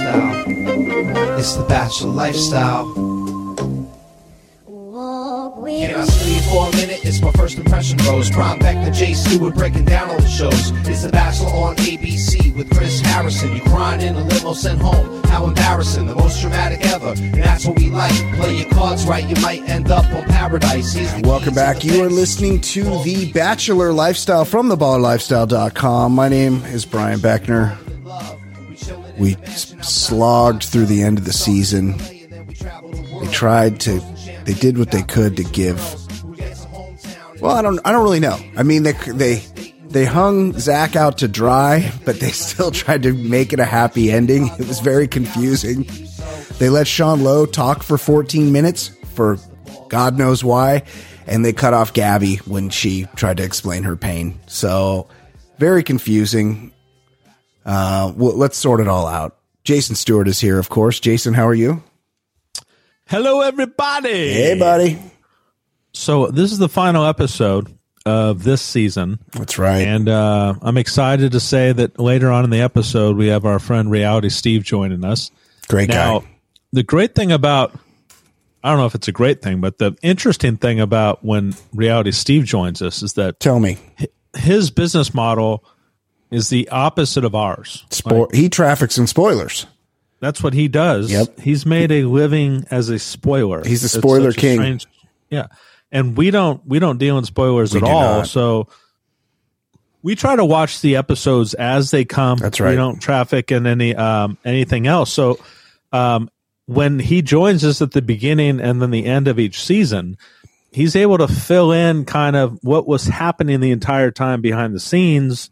[0.00, 1.38] lifestyle.
[1.38, 2.94] It's the bachelor lifestyle.
[5.64, 7.04] Can I sleep for a minute?
[7.04, 8.30] It's my first impression rose.
[8.30, 10.70] Prime back to Jay Stewart breaking down all the shows.
[10.86, 13.56] It's the Bachelor on ABC with Chris Harrison.
[13.56, 15.22] You crying in a limo sent home.
[15.24, 17.14] How embarrassing, the most dramatic ever.
[17.16, 18.12] And that's what we like.
[18.36, 20.94] Play your cards right, you might end up on paradise.
[21.22, 21.84] Welcome back.
[21.84, 26.12] You are listening to The Bachelor Lifestyle from thebachelorlifestyle.com.
[26.12, 27.81] My name is Brian Beckner.
[29.18, 31.96] We slogged through the end of the season.
[31.98, 34.00] They tried to,
[34.44, 35.78] they did what they could to give.
[37.40, 38.38] Well, I don't, I don't really know.
[38.56, 39.44] I mean, they, they,
[39.88, 44.10] they hung Zach out to dry, but they still tried to make it a happy
[44.10, 44.48] ending.
[44.58, 45.86] It was very confusing.
[46.58, 49.38] They let Sean Lowe talk for 14 minutes for
[49.88, 50.84] God knows why,
[51.26, 54.38] and they cut off Gabby when she tried to explain her pain.
[54.46, 55.08] So,
[55.58, 56.72] very confusing.
[57.64, 59.36] Uh, well, let's sort it all out.
[59.64, 60.98] Jason Stewart is here, of course.
[61.00, 61.82] Jason, how are you?
[63.06, 64.32] Hello, everybody.
[64.32, 64.98] Hey, buddy.
[65.92, 67.68] So this is the final episode
[68.04, 69.86] of this season, That's right.
[69.86, 73.60] and uh, I'm excited to say that later on in the episode we have our
[73.60, 75.30] friend Reality Steve joining us.
[75.68, 76.26] Great Now, guy.
[76.72, 77.72] the great thing about
[78.64, 82.10] I don't know if it's a great thing, but the interesting thing about when Reality
[82.12, 83.78] Steve joins us is that Tell me.
[84.36, 85.64] his business model
[86.32, 87.84] is the opposite of ours.
[87.90, 89.66] Spo- he traffics in spoilers.
[90.20, 91.10] That's what he does.
[91.10, 91.40] Yep.
[91.40, 93.64] He's made a living as a spoiler.
[93.64, 94.80] He's the It's spoiler a king.
[95.30, 95.48] yeah.
[95.90, 98.18] And we don't we don't deal in spoilers We at all.
[98.18, 98.26] not.
[98.28, 98.68] So
[100.02, 102.38] we try to watch the episodes as they come.
[102.38, 102.70] That's right.
[102.70, 105.12] We don't traffic in any um anything else.
[105.12, 105.38] So
[105.92, 106.30] um
[106.66, 110.16] when he joins us at the beginning and then the end of each season,
[110.70, 114.80] he's able to fill in kind of what was happening the entire time behind the
[114.80, 115.50] scenes,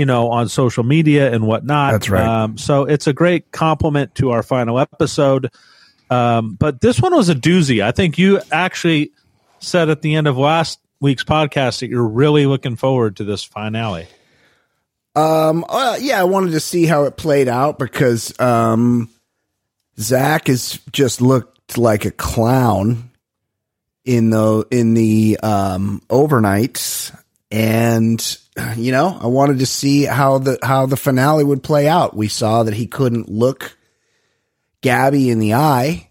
[0.00, 1.92] you know, on social media and whatnot.
[1.92, 2.26] That's right.
[2.26, 5.50] Um, so it's a great compliment to our final episode.
[6.08, 7.82] Um, but this one was a doozy.
[7.82, 9.12] I think you actually
[9.58, 13.44] said at the end of last week's podcast that you're really looking forward to this
[13.44, 14.06] finale.
[15.14, 19.10] Um, uh, yeah, I wanted to see how it played out because um,
[19.98, 23.10] Zach has just looked like a clown
[24.06, 27.14] in the in the um, overnights,
[27.50, 28.38] and
[28.76, 32.16] you know, I wanted to see how the how the finale would play out.
[32.16, 33.76] We saw that he couldn't look
[34.82, 36.08] Gabby in the eye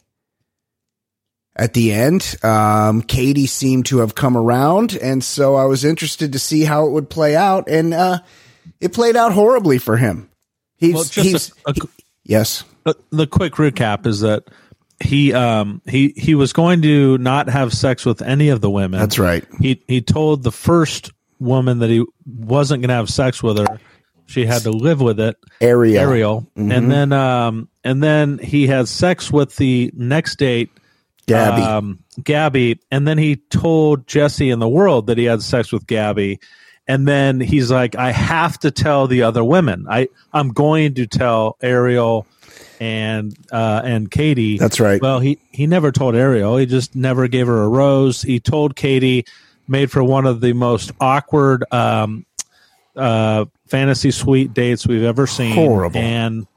[1.56, 2.36] at the end.
[2.44, 6.86] Um, Katie seemed to have come around, and so I was interested to see how
[6.88, 8.20] it would play out, and uh,
[8.80, 10.30] it played out horribly for him.
[10.78, 11.82] He's, Well, he's a, a, he-
[12.24, 14.46] yes, the, the quick recap is that
[15.02, 19.00] he um he he was going to not have sex with any of the women.
[19.00, 19.46] that's right.
[19.60, 23.80] He he told the first woman that he wasn't going to have sex with her.
[24.28, 25.38] She had to live with it.
[25.60, 25.98] Ariel.
[26.02, 26.72] Ariel, Mm-hmm.
[26.72, 30.70] and then um and then he had sex with the next date
[31.26, 31.62] Gabby.
[31.62, 35.86] um, Gabby, and then he told Jesse and the world that he had sex with
[35.88, 36.40] Gabby,
[36.88, 39.86] and then he's like, "I have to tell the other women.
[39.90, 42.26] I I'm going to tell Ariel
[42.80, 45.02] and uh, and Katie." That's right.
[45.02, 46.58] Well, he he never told Ariel.
[46.58, 48.22] He just never gave her a rose.
[48.22, 49.26] He told Katie,
[49.70, 52.26] made for one of the most awkward um,
[52.96, 55.54] uh, fantasy suite dates we've ever seen.
[55.56, 56.00] Horrible.
[56.00, 56.48] and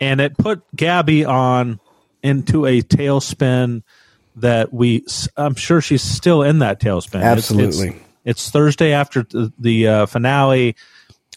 [0.00, 1.80] and it put Gabby on
[2.22, 3.82] into a tailspin
[4.36, 5.04] that we
[5.36, 7.16] I'm sure she's still in that tailspin.
[7.20, 7.88] It's- Absolutely.
[7.88, 10.74] It's, it's Thursday after the, the uh, finale.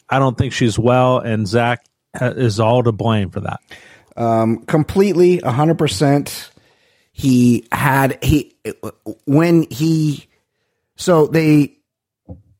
[0.09, 1.85] I don't think she's well, and Zach
[2.19, 3.59] is all to blame for that.
[4.17, 6.49] um, completely 100%
[7.11, 8.55] he had he
[9.25, 10.27] when he
[10.99, 11.75] so they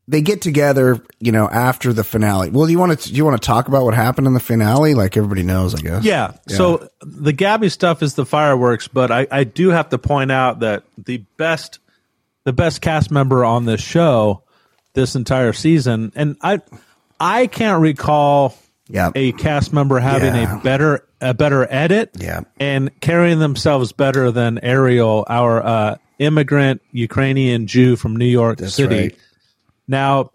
[0.08, 3.24] they get together you know after the finale well do you want to do you
[3.24, 6.32] want to talk about what happened in the finale like everybody knows i guess Yeah.
[6.48, 10.62] So the Gabby stuff is the fireworks, but I, I do have to point out
[10.62, 11.78] that the best
[12.46, 14.42] the best cast member on this show
[14.94, 16.62] this entire season, and I
[17.20, 18.56] I can't recall
[18.88, 20.58] yeah a cast member having Yeah.
[20.59, 22.42] a better a better edit Yeah.
[22.59, 28.76] and carrying themselves better than Ariel, our uh, immigrant Ukrainian Jew from New York That's
[28.76, 28.96] City.
[28.96, 29.18] right.
[29.88, 30.32] Now,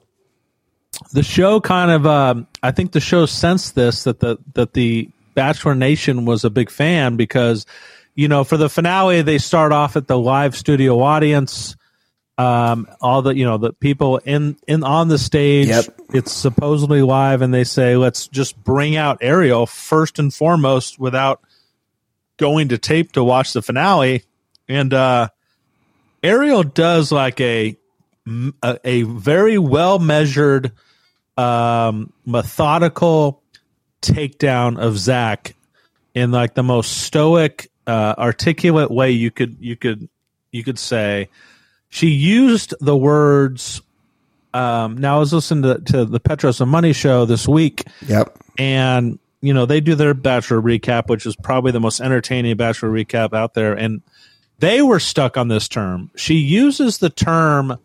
[1.13, 5.09] the show kind of, um, I think the show sensed this that the that the
[5.35, 7.67] Bachelor Nation was a big fan because,
[8.15, 11.77] you know, for the finale they start off at the live studio audience.
[12.37, 15.69] Um, all the you know the people in in on the stage.
[15.69, 16.01] Yep.
[16.15, 21.41] It's supposedly live, and they say let's just bring out Ariel first and foremost without
[22.37, 24.25] going to tape to watch the finale.
[24.69, 25.29] And uh,
[26.25, 27.77] Ariel does like a
[28.63, 30.73] a, a very well measured,
[31.37, 33.43] um, methodical
[34.01, 35.55] takedown of Zach
[36.15, 40.09] in like the most stoic, uh, articulate way you could you could
[40.53, 41.29] you could say.
[41.91, 43.83] She used the words.
[44.53, 48.39] Um, now I was listening to, to the Petros and Money show this week, Yep.
[48.57, 52.89] and you know they do their bachelor recap which is probably the most entertaining bachelor
[52.91, 54.01] recap out there and
[54.59, 57.77] they were stuck on this term she uses the term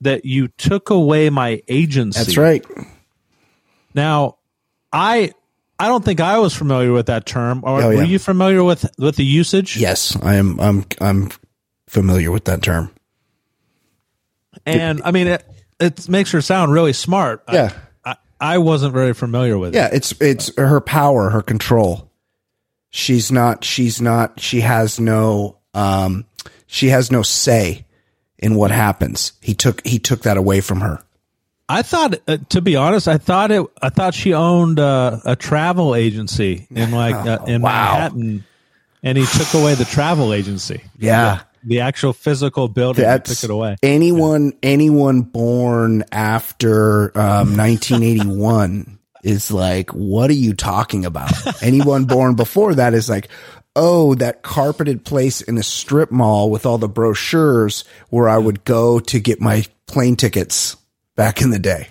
[0.00, 2.64] that you took away my agency That's right.
[3.94, 4.36] now
[4.92, 5.32] i
[5.78, 8.84] i don't think i was familiar with that term or Oh, were you familiar with
[8.98, 10.58] with the usage Yes, I am.
[10.60, 10.84] I'm.
[11.00, 11.30] I'm
[11.86, 12.90] familiar with that term.
[14.66, 15.44] and i mean it
[15.80, 17.72] it makes her sound really smart Yeah.
[18.04, 22.10] I, I wasn't very familiar with it Yeah, it's it's her power, her control.
[22.92, 23.62] She's not.
[23.64, 24.40] She's not.
[24.40, 25.58] She has no.
[25.74, 26.26] Um.
[26.66, 27.84] She has no say
[28.38, 29.32] in what happens.
[29.42, 29.84] He took.
[29.86, 31.02] He took that away from her.
[31.68, 33.64] I thought, uh, to be honest, I thought it.
[33.82, 37.94] I thought she owned uh, a travel agency in like uh, in Wow.
[37.94, 38.44] Manhattan,
[39.02, 40.82] and he took away the travel agency.
[40.98, 41.40] Yeah.
[41.64, 43.04] the actual physical building.
[43.04, 43.76] That's took it away.
[43.82, 51.30] anyone anyone born after um, 1981 is like, what are you talking about?
[51.62, 53.28] anyone born before that is like,
[53.76, 58.64] oh, that carpeted place in a strip mall with all the brochures where I would
[58.64, 60.76] go to get my plane tickets
[61.16, 61.88] back in the day.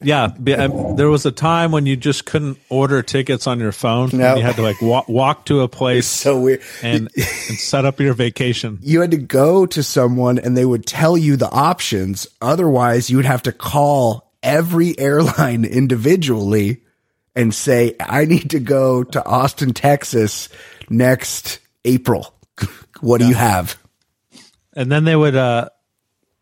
[0.00, 4.10] Yeah, um, there was a time when you just couldn't order tickets on your phone.
[4.12, 4.36] No.
[4.36, 6.62] You had to like walk, walk to a place So weird.
[6.84, 8.78] and, and set up your vacation.
[8.80, 12.28] you had to go to someone and they would tell you the options.
[12.40, 16.84] Otherwise, you would have to call every airline individually
[17.38, 20.50] and say, I need to go to Austin, Texas
[20.90, 22.34] next April.
[23.00, 23.78] What do you have?
[24.78, 25.68] and then they would uh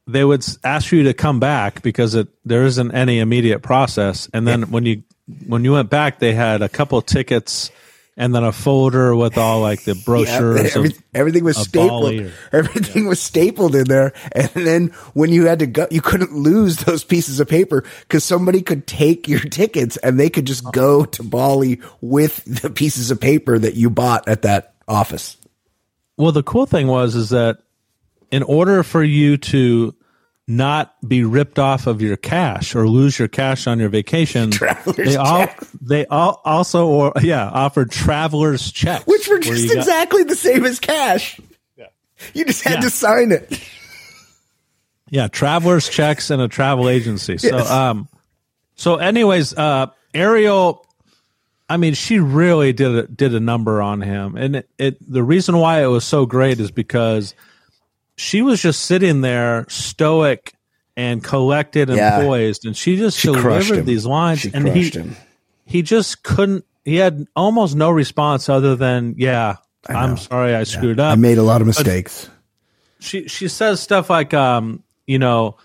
[0.06, 4.46] they would ask you to come back because it there isn't any immediate process and
[4.46, 5.02] then when you
[5.46, 7.70] when you went back they had a couple tickets
[8.16, 12.32] and then a folder with all like the brochures Every- of, everything was stapled.
[12.52, 14.12] Everything was stapled in there.
[14.32, 18.24] And then when you had to go, you couldn't lose those pieces of paper because
[18.24, 20.70] somebody could take your tickets and they could just oh.
[20.70, 25.36] go to Bali with the pieces of paper that you bought at that office.
[26.16, 27.58] well the cool thing was is that
[28.30, 29.94] in order for you to
[30.48, 34.96] not be ripped off of your cash or lose your cash on your vacation Traveler's
[34.96, 35.60] they all check.
[35.80, 40.36] they all also or yeah offered travelers checks which were just you got- exactly the
[40.36, 41.40] same as cash.
[41.76, 41.86] Yeah,
[42.32, 42.80] You just had Yeah.
[42.82, 43.60] to sign it.
[45.10, 47.38] Yeah, travelers checks and a travel agency.
[47.38, 47.70] So Yes.
[47.70, 48.08] um
[48.76, 50.86] so anyways, uh Ariel
[51.68, 54.36] I mean, she really did a, did a number on him.
[54.36, 57.34] And it, it the reason why it was so great is because
[58.16, 60.54] she was just sitting there stoic
[60.96, 62.20] and collected and Yeah.
[62.24, 65.16] poised and she just She delivered these lines She and he him.
[65.64, 69.56] he just couldn't he had almost no response other than yeah,
[69.88, 72.28] I'm sorry I screwed up I made a lot of mistakes.
[73.00, 75.56] she she says stuff like um you know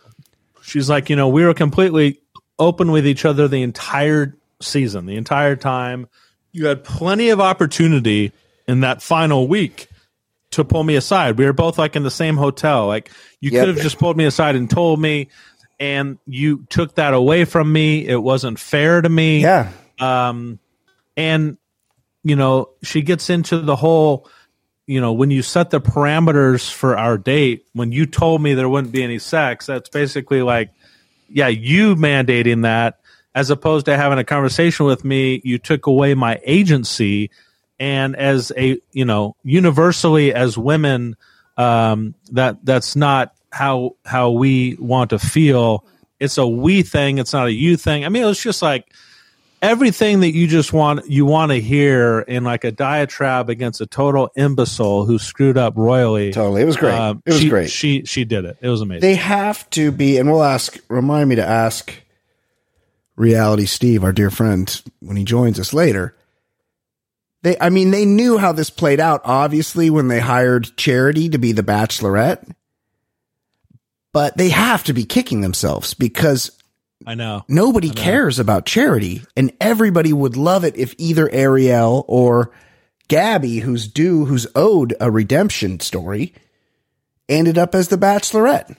[0.61, 2.19] she's like you know we were completely
[2.59, 6.07] open with each other the entire season the entire time
[6.51, 8.31] you had plenty of opportunity
[8.67, 9.87] in that final week
[10.51, 13.09] to pull me aside we were both like in the same hotel like
[13.39, 13.61] you Yep.
[13.65, 15.29] could have just pulled me aside and told me
[15.79, 19.71] and you took that away from me it wasn't fair to me Yeah.
[19.99, 20.59] um,
[21.17, 21.57] and
[22.23, 24.29] you know she gets into the whole
[24.87, 28.69] you know when you set the parameters for our date when you told me there
[28.69, 30.69] wouldn't be any sex that's basically like
[31.29, 32.99] yeah you mandating that
[33.33, 37.29] as opposed to having a conversation with me you took away my agency
[37.81, 41.17] and as a you know universally as women
[41.57, 45.83] um that that's not how how we want to feel
[46.19, 48.93] it's a we thing it's not a you thing i mean it was just like
[49.63, 53.87] everything that you just want you want to hear in like a diatribe against a
[53.87, 56.61] total imbecile who screwed up royally Totally.
[56.61, 56.93] It was great.
[56.93, 57.69] um, it was she, great.
[57.71, 61.29] she she did it it was amazing they have to be, and we'll ask, remind
[61.29, 61.93] me to ask
[63.15, 66.15] Reality Steve, our dear friend, when he joins us later.
[67.43, 71.39] They, I mean, they knew how this played out, obviously, when they hired Charity to
[71.39, 72.53] be the bachelorette.
[74.13, 76.51] But they have to be kicking themselves because
[77.07, 82.51] i know nobody cares about Charity, and everybody would love it if either Ariel or
[83.07, 86.33] Gabby, who's due, who's owed a redemption story,
[87.27, 88.75] ended up as the bachelorette.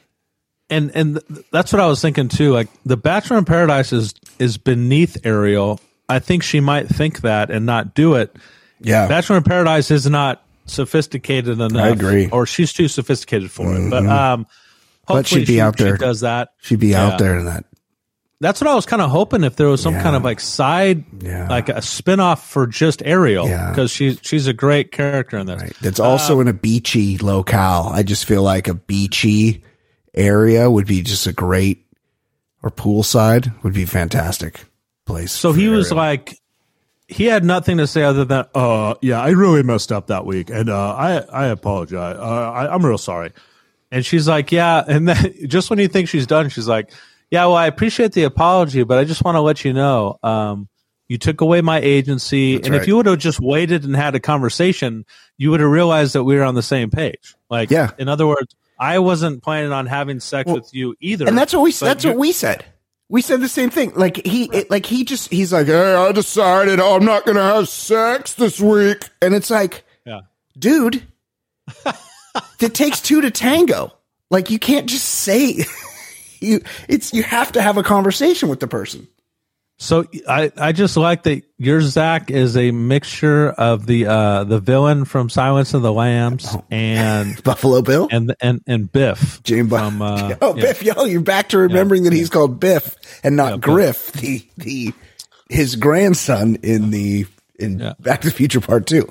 [0.71, 2.52] and and that's what I was thinking too.
[2.52, 5.81] Like the Bachelor in Paradise is is beneath Ariel.
[6.09, 8.35] I think she might think that and not do it.
[8.81, 9.09] Yeah.
[9.09, 11.73] Bachelor in Paradise is not sophisticated enough.
[11.75, 12.25] I agree.
[12.27, 12.35] Mm-hmm.
[12.35, 13.91] or she's too sophisticated for it.
[13.91, 14.47] But um,
[15.07, 15.97] But hopefully she'd be she, out there.
[15.97, 16.51] Does that.
[16.61, 17.07] She'd be Yeah.
[17.07, 17.65] out there in that
[18.41, 20.03] that's what I was kind of hoping if there was some Yeah.
[20.03, 21.47] kind of like side, Yeah.
[21.49, 23.71] like a spin-off for just Ariel Yeah.
[23.71, 25.63] because she's she's a great character in this.
[25.63, 25.73] Right.
[25.81, 27.91] That's also in a beachy locale.
[27.95, 29.63] I just feel like a beachy
[30.13, 31.87] area would be just a great,
[32.65, 34.65] or poolside would be fantastic
[35.07, 35.33] place.
[35.33, 36.39] So he was like,
[37.09, 40.51] he had nothing to say other than, uh, yeah, I really messed up that week,
[40.51, 42.17] and uh, I I apologize.
[42.19, 43.33] Uh, I, I'm real sorry.
[43.91, 44.83] And she's like, yeah.
[44.87, 46.91] And then just when you think she's done, she's like,
[47.31, 50.69] yeah, well, I appreciate the apology, but I just want to let you know, um,
[51.09, 52.81] you took away my agency, and right.
[52.81, 55.05] if you would have just waited and had a conversation,
[55.37, 57.35] you would have realized that we were on the same page.
[57.51, 57.91] Like, Yeah.
[57.99, 61.27] in other words, I wasn't planning on having sex Well, with you either.
[61.29, 62.65] and that's what we that's what we said.
[63.12, 63.92] We said the same thing.
[63.95, 67.69] Like he, it, like he just he's like, hey, I decided I'm not gonna have
[67.69, 70.21] sex this week, and it's like, Yeah.
[70.59, 71.02] dude,
[72.59, 73.92] it takes two to tango.
[74.31, 75.62] Like you can't just say
[76.40, 76.62] you.
[76.88, 79.07] It's you have to have a conversation with the person.
[79.83, 84.61] So I, I just like that your Zach is a mixture of the uh the
[84.61, 86.65] villain from Silence of the Lambs Oh.
[86.71, 90.62] and Buffalo Bill, and and and Biff Jane Bu- from uh, oh yeah.
[90.62, 94.93] Biff, yo, you're back to remembering that he's called Biff and not Griff, the the
[95.49, 97.27] his grandson in the
[97.59, 97.95] in Yeah.
[97.99, 99.09] Back to the Future Part Two.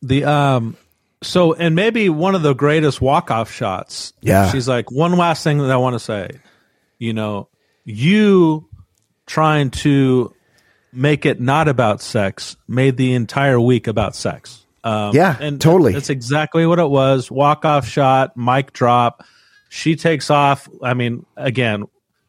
[0.00, 0.78] the um
[1.22, 4.14] so and maybe one of the greatest walk off shots.
[4.22, 4.50] Yeah.
[4.50, 6.30] she's like one last thing that I want to say.
[6.98, 7.48] You know,
[7.84, 8.66] you
[9.26, 10.34] trying to
[10.92, 14.64] make it not about sex made the entire week about sex.
[14.82, 15.92] Um, Yeah, and totally.
[15.92, 17.30] That's exactly what it was.
[17.30, 19.24] Walk off shot, mic drop.
[19.68, 20.68] She takes off.
[20.82, 21.84] I mean, again,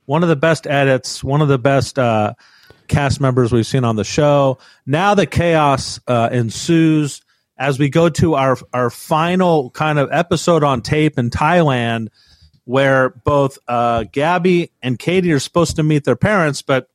[0.05, 2.33] one of the best edits, one of the best uh,
[2.87, 4.57] cast members we've seen on the show.
[4.85, 7.21] Now the chaos uh, ensues
[7.57, 12.09] as we go to our our final kind of episode on tape in Thailand,
[12.67, 16.89] where both uh, Gabby and Katie are supposed to meet their parents, but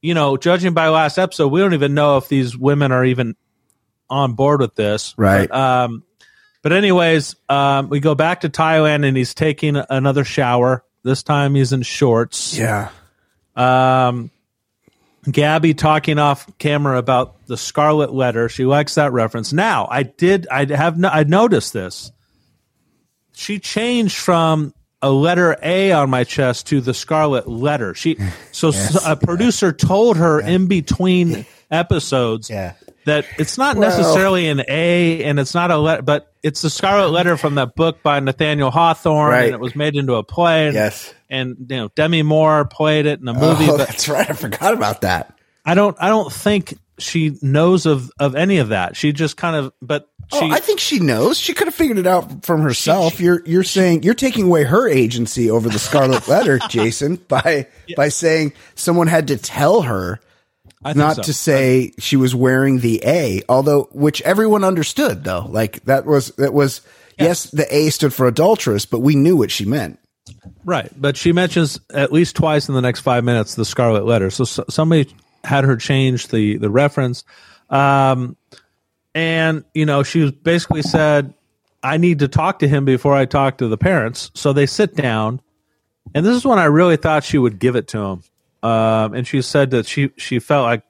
[0.00, 3.36] you know, judging by last episode, we don't even know if these women are even
[4.08, 5.14] on board with this.
[5.18, 5.48] Right.
[5.48, 6.04] But, um,
[6.62, 10.84] but anyways, um, we go back to Thailand and he's taking another shower.
[11.02, 12.56] This time he's in shorts.
[12.56, 12.88] Yeah,
[13.56, 14.30] Um,
[15.30, 18.48] Gabby talking off camera about the Scarlet Letter.
[18.48, 19.52] She likes that reference.
[19.52, 20.46] Now, I did.
[20.50, 20.98] I have.
[20.98, 22.10] No, I noticed this.
[23.32, 24.72] She changed from
[25.04, 27.94] a letter A on my chest to the Scarlet Letter.
[27.94, 28.16] She
[28.52, 28.72] so
[29.06, 32.72] a producer told her in between episodes Yeah.
[33.04, 36.70] that it's not Well- necessarily an A and it's not a letter, but it's the
[36.70, 39.44] Scarlet Letter from that book by Nathaniel Hawthorne, Right.
[39.46, 40.66] and it was made into a play.
[40.66, 41.12] And, Yes.
[41.28, 44.28] and you know Demi Moore played it in a oh, movie, oh, but that's right.
[44.30, 45.34] I forgot about that.
[45.66, 48.96] I don't I don't think she knows of of any of that.
[48.96, 51.38] She just kind of but she oh, I think she knows.
[51.38, 53.20] She could have figured it out from herself.
[53.20, 57.66] you're you're saying you're taking away her agency over the Scarlet Letter, Jason, by
[57.96, 60.20] by saying someone had to tell her
[60.84, 61.22] I not so.
[61.22, 65.46] to say she was wearing the A, although which everyone understood though.
[65.48, 66.82] Like that was that was
[67.18, 69.98] yes, the A stood for adulteress, but we knew what she meant.
[70.64, 70.90] right.
[70.96, 74.30] But she mentions at least twice in the next five minutes the Scarlet Letter.
[74.30, 77.24] So, s somebody had her change the the reference,
[77.70, 78.36] um,
[79.14, 81.34] and you know she basically said,
[81.82, 84.94] "I need to talk to him before I talk to the parents." So they sit
[84.94, 85.40] down,
[86.14, 88.22] and this is when I really thought she would give it to him.
[88.62, 90.82] Um, and she said that she she felt like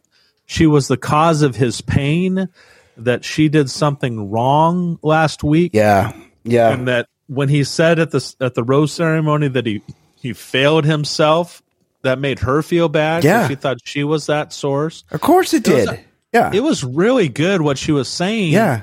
[0.47, 2.49] she was the cause of his pain,
[2.97, 5.73] that she did something wrong last week.
[5.75, 6.13] Yeah.
[6.45, 6.73] Yeah.
[6.73, 9.83] and that when he said at the at the rose ceremony that he
[10.21, 11.63] he failed himself,
[12.03, 13.49] that made her feel bad Yeah.
[13.49, 15.05] she thought she was that source.
[15.11, 16.01] of course it was did.
[16.35, 16.51] A- yeah.
[16.53, 18.53] It was really good what she was saying.
[18.53, 18.83] yeah.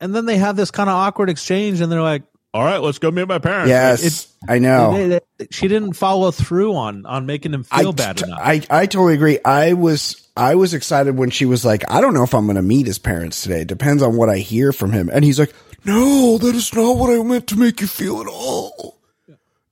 [0.00, 2.98] and then they have this kind of awkward exchange, and they're like, "All right, let's
[2.98, 4.02] go meet my parents." Yes.
[4.04, 4.92] It- I know.
[4.92, 8.40] they- they- she didn't follow through on on making him feel I, bad t- enough.
[8.42, 9.38] I, I totally agree.
[9.44, 12.56] I was I was excited when she was like, I don't know if I'm going
[12.56, 13.60] to meet his parents today.
[13.62, 15.10] It depends on what I hear from him.
[15.12, 15.52] And he's like,
[15.84, 18.98] No, that is not what I meant to make you feel at all.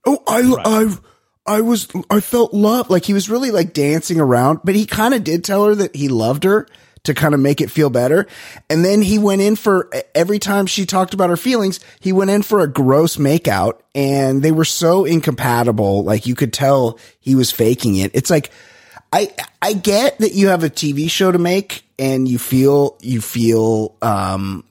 [0.05, 0.95] Oh, I I
[1.45, 2.89] I was I felt love.
[2.89, 5.95] Like he was really like dancing around, but he kind of did tell her that
[5.95, 6.67] he loved her
[7.03, 8.27] to kind of make it feel better.
[8.69, 12.29] And then he went in for every time she talked about her feelings, he went
[12.29, 16.03] in for a gross makeout and they were so incompatible.
[16.03, 18.11] Like you could tell he was faking it.
[18.13, 18.51] It's like,
[19.11, 23.19] I, I get that you have a TV show to make and you feel, you
[23.19, 24.63] feel, um,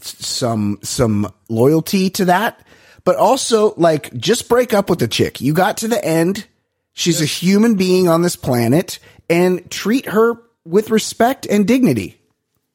[0.00, 2.60] some, some loyalty to that,
[3.04, 5.40] but also like just break up with the chick.
[5.40, 6.46] You got to the end.
[6.92, 10.34] She's a human being on this planet and treat her
[10.64, 12.20] with respect and dignity.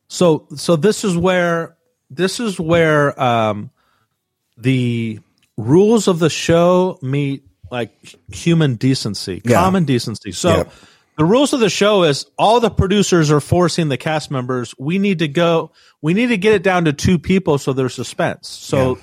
[0.08, 1.76] So so this is where
[2.10, 3.70] this is where um,
[4.58, 5.20] the
[5.58, 7.92] rules of the show meet like
[8.32, 9.56] human decency, Yeah.
[9.58, 10.32] common decency.
[10.32, 10.74] So Yep.
[11.18, 14.74] the rules of the show is all the producers are forcing the cast members.
[14.80, 15.72] We need to go.
[16.02, 18.48] We need to get it down to two people so there's suspense.
[18.50, 18.98] So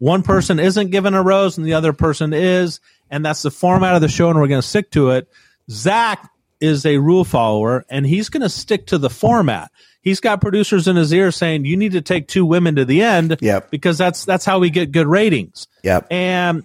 [0.00, 2.80] one person isn't given a rose and the other person is,
[3.10, 5.28] and that's the format of the show, and we're going to stick to it.
[5.70, 6.28] Zach
[6.60, 9.70] is a rule follower, and he's going to stick to the format.
[10.02, 13.02] He's got producers in his ear saying, "You need to take two women to the
[13.02, 13.70] end, Yep.
[13.70, 16.06] because that's that's how we get good ratings." Yep.
[16.10, 16.64] And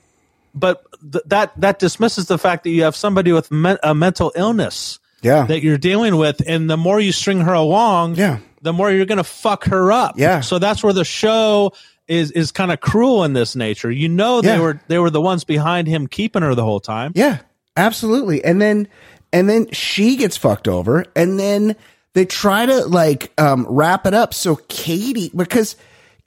[0.54, 4.32] but th- that that dismisses the fact that you have somebody with men- a mental
[4.36, 5.46] illness Yeah.
[5.48, 8.38] that you're dealing with, and the more you string her along, Yeah.
[8.62, 10.18] the more you're going to fuck her up.
[10.18, 10.40] Yeah.
[10.40, 11.74] So that's where the show
[12.08, 13.92] is is kind of cruel in this nature.
[13.92, 14.60] You know, they Yeah.
[14.62, 17.12] were they were the ones behind him keeping her the whole time.
[17.16, 17.40] Yeah,
[17.76, 18.44] absolutely.
[18.44, 18.88] And then
[19.34, 21.76] and then she gets fucked over, and then
[22.14, 25.76] they try to like um, wrap it up so Katie because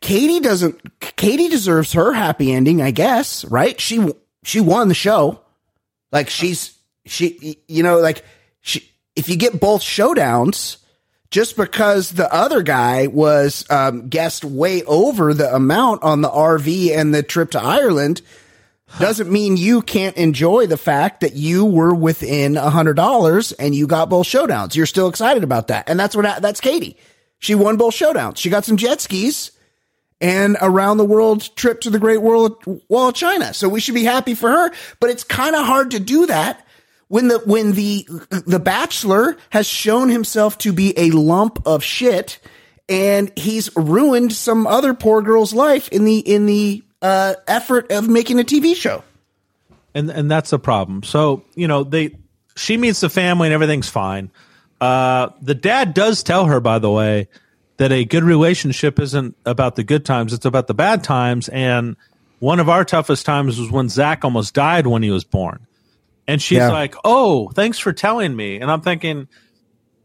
[0.00, 3.80] Katie doesn't Katie deserves her happy ending, I guess, right?
[3.80, 4.12] She
[4.44, 5.40] she won the show.
[6.12, 8.24] Like she's she you know like
[8.60, 10.76] she if you get both showdowns
[11.30, 16.96] just because the other guy was um, guessed way over the amount on the RV
[16.96, 18.22] and the trip to Ireland
[18.98, 23.74] doesn't mean you can't enjoy the fact that you were within a hundred dollars and
[23.74, 24.74] you got both showdowns.
[24.74, 25.88] You're still excited about that.
[25.90, 26.96] And that's what, that's Katie.
[27.38, 28.38] She won both showdowns.
[28.38, 29.52] She got some jet skis
[30.20, 33.52] and around the world trip to the Great Wall of China.
[33.52, 36.66] So we should be happy for her, but it's kind of hard to do that
[37.08, 38.06] when the, when the,
[38.46, 42.38] the bachelor has shown himself to be a lump of shit
[42.88, 48.08] and he's ruined some other poor girl's life in the, in the, uh, effort of
[48.08, 49.02] making a TV show.
[49.94, 51.02] and and that's the problem.
[51.02, 52.16] So you know they
[52.56, 54.30] she meets the family and everything's fine.
[54.80, 57.28] Uh, the dad does tell her, by the way,
[57.78, 61.48] that a good relationship isn't about the good times; it's about the bad times.
[61.48, 61.96] And
[62.38, 65.66] one of our toughest times was when Zach almost died when he was born.
[66.28, 66.68] And she's Yeah.
[66.70, 69.26] like, "Oh, thanks for telling me." And I'm thinking,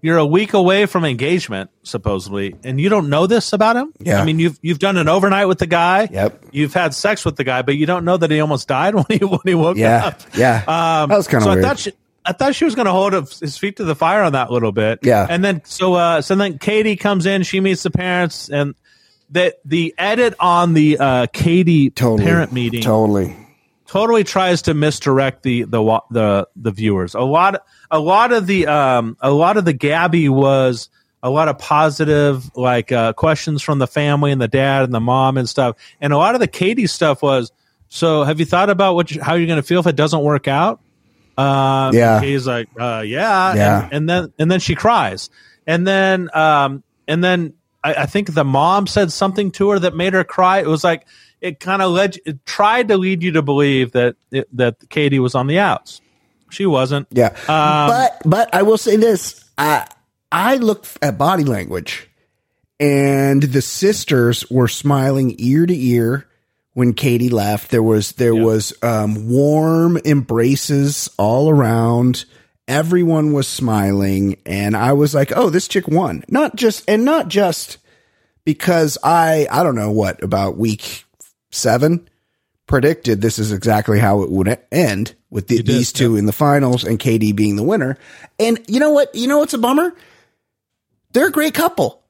[0.01, 3.93] you're a week away from engagement, supposedly, and you don't know this about him.
[3.99, 4.21] Yeah.
[4.21, 6.09] I mean, you've you've done an overnight with the guy.
[6.11, 6.45] Yep.
[6.51, 9.05] You've had sex with the guy, but you don't know that he almost died when
[9.09, 10.21] he when he woke Yeah, up.
[10.35, 10.57] yeah.
[10.67, 11.63] Um, That was kinda so weird.
[11.63, 11.91] I thought she,
[12.25, 14.49] I thought she was going to hold his his feet to the fire on that
[14.51, 14.99] little bit.
[15.03, 15.27] Yeah.
[15.29, 18.75] And then so uh so then Katie comes in, she meets the parents, and
[19.29, 22.25] the the edit on the uh Katie Totally.
[22.25, 23.35] parent meeting Totally.
[23.93, 27.13] Totally tries to misdirect the the the the viewers.
[27.13, 30.89] A lot a lot of the um a lot of the Gabby was
[31.21, 34.99] a lot of positive like uh, questions from the family and the dad and the
[34.99, 37.51] mom and stuff, and a lot of the Katie stuff was.
[37.87, 40.23] So, have you thought about what you, how you're going to feel if it doesn't
[40.23, 40.81] work out?
[41.37, 42.19] Um, Yeah.
[42.19, 43.83] He's like, uh, yeah, Yeah.
[43.83, 45.29] And, and then and then she cries,
[45.67, 47.53] and then um and then
[47.83, 50.61] I, I think the mom said something to her that made her cry.
[50.61, 51.05] It was like
[51.43, 55.19] it kind of led it tried to lead you to believe that it, that Katie
[55.19, 56.01] was on the outs.
[56.49, 57.07] She wasn't.
[57.11, 57.35] Yeah.
[57.47, 59.43] Um, but but I will say this.
[59.57, 59.85] I
[60.31, 62.09] I look at body language
[62.79, 66.27] and the sisters were smiling ear to ear
[66.73, 67.71] when Katie left.
[67.71, 72.23] There was there was um, warm embraces all around.
[72.69, 77.27] Everyone was smiling and I was like, "Oh, this chick won." Not just and not
[77.27, 77.79] just
[78.45, 81.03] because I I don't know what about week
[81.53, 82.07] 7
[82.67, 86.31] predicted this is exactly how it would end with the, did, these two in the
[86.31, 87.97] finals and Katie being the winner.
[88.39, 89.13] And you know what?
[89.13, 89.93] You know what's a bummer?
[91.11, 92.01] They're a great couple.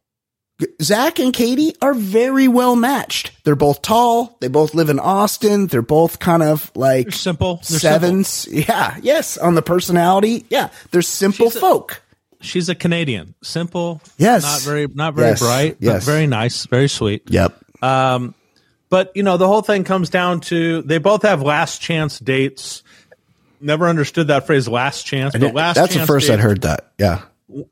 [0.82, 3.32] Zach and Katie are very well matched.
[3.44, 4.38] They're both tall.
[4.40, 5.68] They both live in Austin.
[5.68, 7.56] They're both kind of like They're simple.
[7.68, 8.48] They're sevens.
[8.50, 8.98] Yeah.
[9.02, 9.38] Yes.
[9.38, 10.46] On the personality.
[10.50, 10.70] Yeah.
[10.92, 12.02] They're simple She's a- folk.
[12.40, 14.02] She's a Canadian, simple.
[14.18, 14.44] Yes.
[14.44, 15.40] not very not very Yes.
[15.40, 16.06] bright, but Yes.
[16.06, 17.24] very nice, very sweet.
[17.30, 17.58] yep.
[17.82, 18.36] Um,
[18.94, 22.84] but you know, the whole thing comes down to they both have last chance dates.
[23.60, 25.36] Never understood that phrase, last chance.
[25.36, 26.92] But last That's the first I'd heard that.
[27.00, 27.24] Yeah.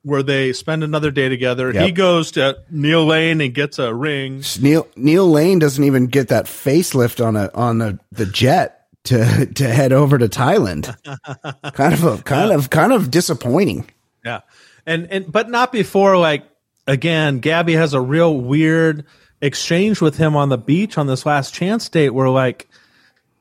[0.02, 1.72] where they spend another day together.
[1.72, 1.86] Yep.
[1.86, 4.44] He goes to Neil Lane and gets a ring.
[4.60, 9.46] Neil Neil Lane doesn't even get that facelift on a on the the jet to
[9.54, 10.88] to head over to Thailand.
[11.74, 13.88] kind of a kind of kind of disappointing.
[14.26, 14.40] Yeah.
[14.88, 16.46] And and but not before like
[16.88, 19.06] again, Gabby has a real weird
[19.42, 22.70] exchange with him on the beach on this last chance date where like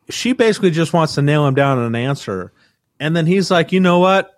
[0.09, 2.53] she basically just wants to nail him down on an answer.
[2.99, 4.31] And then he's like, "You know what?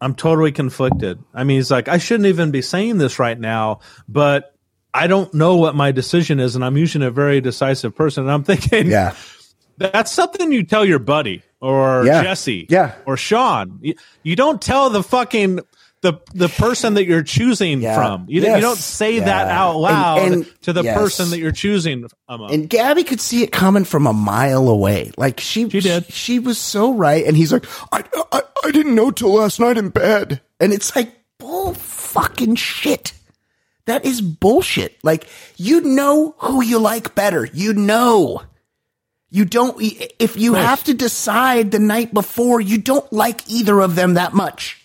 [0.00, 3.80] I'm totally conflicted." I mean, he's like, "I shouldn't even be saying this right now,
[4.08, 4.54] but
[4.94, 8.32] I don't know what my decision is and I'm usually a very decisive person." And
[8.32, 9.14] I'm thinking, Yeah.
[9.78, 12.22] that's something you tell your buddy or Yeah.
[12.22, 12.94] Jesse Yeah.
[13.06, 13.78] or Sean.
[13.82, 15.60] You, you don't tell the fucking
[16.00, 17.96] the the person that you're choosing Yeah.
[17.96, 18.26] from.
[18.28, 18.56] You, Yes.
[18.56, 20.96] you don't say that out loud And- and- to the yes.
[20.96, 22.06] person that you're choosing.
[22.28, 22.52] among.
[22.52, 25.10] And Gabby could see it coming from a mile away.
[25.16, 26.12] Like she, She did.
[26.12, 27.24] She, was so right.
[27.26, 30.40] And he's like, I, I, I didn't know till last night in bed.
[30.60, 33.12] And it's like bull fucking shit.
[33.86, 34.98] That is bullshit.
[35.02, 37.48] Like you know who you like better.
[37.52, 38.42] You know.
[39.30, 39.76] You don't.
[40.18, 44.32] If you have to decide the night before, you don't like either of them that
[44.32, 44.77] much.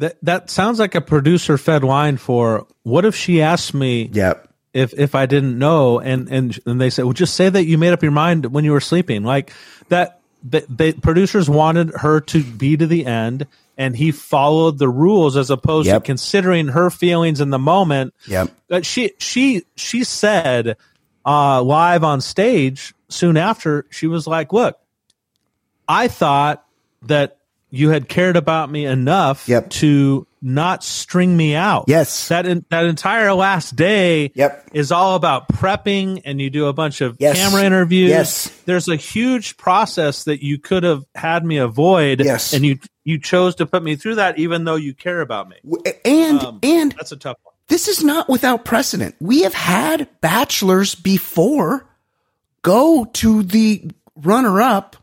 [0.00, 4.48] That that sounds like a producer fed line for what if she asked me Yep.
[4.74, 7.78] if if I didn't know and and and they said well just say that you
[7.78, 9.52] made up your mind when you were sleeping like
[9.88, 14.88] that the, the producers wanted her to be to the end and he followed the
[14.88, 16.02] rules as opposed Yep.
[16.02, 18.50] to considering her feelings in the moment Yep.
[18.68, 20.76] but she she she said
[21.26, 24.78] uh live on stage soon after she was like look
[25.88, 26.64] I thought
[27.02, 27.36] that
[27.70, 29.70] you had cared about me enough Yep.
[29.70, 31.84] to not string me out.
[31.86, 32.28] Yes.
[32.28, 34.70] That in, that entire last day Yep.
[34.72, 37.36] is all about prepping and you do a bunch of Yes.
[37.36, 38.08] camera interviews.
[38.10, 38.50] Yes.
[38.64, 42.52] There's a huge process that you could have had me avoid Yes.
[42.54, 45.56] and you you chose to put me through that even though you care about me.
[46.04, 47.54] And Um, and That's a tough one.
[47.68, 49.14] this is not without precedent.
[49.20, 51.86] We have had bachelors before
[52.62, 54.96] go to the runner up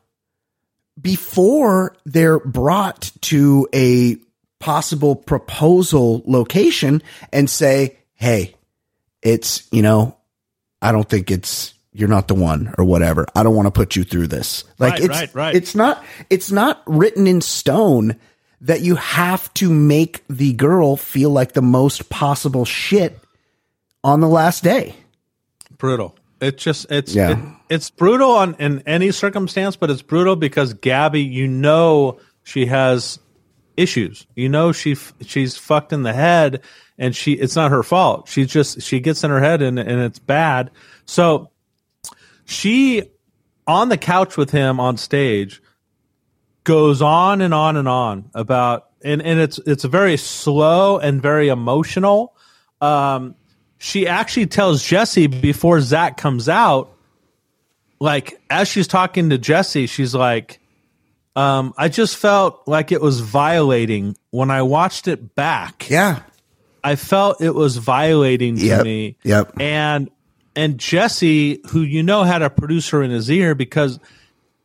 [1.02, 4.18] before they're brought to a
[4.60, 8.56] possible proposal location and say, Hey,
[9.22, 10.18] it's, you know,
[10.82, 13.26] I don't think it's, you're not the one or whatever.
[13.36, 14.64] I don't want to put you through this.
[14.80, 15.56] Like Right, it's, right, right.
[15.56, 18.16] it's not, it's not written in stone
[18.62, 23.20] that you have to make the girl feel like the most possible shit
[24.04, 24.96] on the last day.
[25.78, 26.17] brutal.
[26.40, 27.32] It just it's Yeah.
[27.32, 27.38] it-
[27.70, 33.20] it's brutal on in any circumstance, but it's brutal because Gabby, you know, she has
[33.76, 34.26] issues.
[34.36, 34.96] You know, she
[35.26, 36.62] she's fucked in the head,
[36.98, 38.30] and she it's not her fault.
[38.30, 40.72] She just she gets in her head and and it's bad.
[41.06, 41.50] So
[42.46, 43.04] she
[43.66, 45.62] on the couch with him on stage
[46.64, 51.50] goes on and on and on about and and it's it's very slow and very
[51.50, 52.34] emotional.
[52.82, 53.36] Um,
[53.78, 56.92] she actually tells Jesse before Zach comes out,
[58.00, 60.60] like as she's talking to Jesse, she's like,
[61.36, 65.88] um, I just felt like it was violating when I watched it back.
[65.90, 66.22] Yeah.
[66.84, 68.84] I felt it was violating to Yep.
[68.84, 69.18] me.
[69.24, 69.54] Yep.
[69.60, 70.10] And
[70.56, 74.00] and Jesse, who you know had a producer in his ear because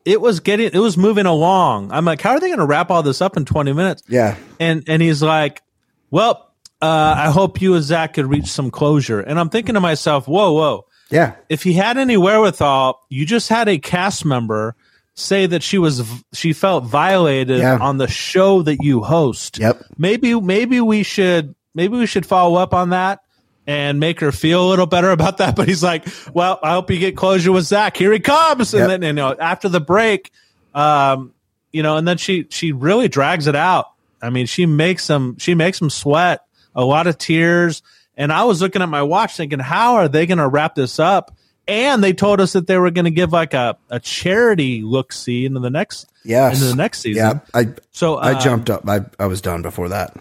[0.04, 1.92] it was getting it was moving along.
[1.92, 4.02] I'm like, how are they going to wrap all this up in 20 minutes?
[4.08, 4.36] Yeah.
[4.60, 5.62] And and he's like,
[6.10, 6.51] well,
[6.82, 9.20] uh, I hope you and Zach could reach some closure.
[9.20, 10.86] And I'm thinking to myself, whoa, whoa.
[11.10, 11.34] Yeah.
[11.48, 14.74] If he had any wherewithal, you just had a cast member
[15.14, 17.76] say that she was she felt violated Yeah.
[17.78, 19.58] on the show that you host.
[19.58, 19.84] Yep.
[19.98, 23.20] Maybe maybe we should maybe we should follow up on that
[23.66, 25.54] and make her feel a little better about that.
[25.56, 27.96] But he's like, well, I hope you get closure with Zach.
[27.96, 28.72] Here he comes.
[28.72, 28.80] Yep.
[28.82, 30.30] And then you know after the break,
[30.74, 31.32] um,
[31.72, 33.86] you know, and then she she really drags it out.
[34.22, 36.40] I mean, she makes them she makes them sweat,
[36.74, 37.82] a lot of tears.
[38.16, 40.98] And I was looking at my watch thinking, how are they going to wrap this
[40.98, 41.36] up?
[41.66, 45.12] And they told us that they were going to give like a, a charity look
[45.12, 46.54] see into the next Yes.
[46.54, 47.24] into the next season.
[47.24, 47.40] Yeah.
[47.54, 48.88] I So I um, jumped up.
[48.88, 50.16] I, I was done before that.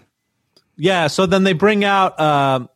[0.76, 2.68] Yeah, so then they bring out um,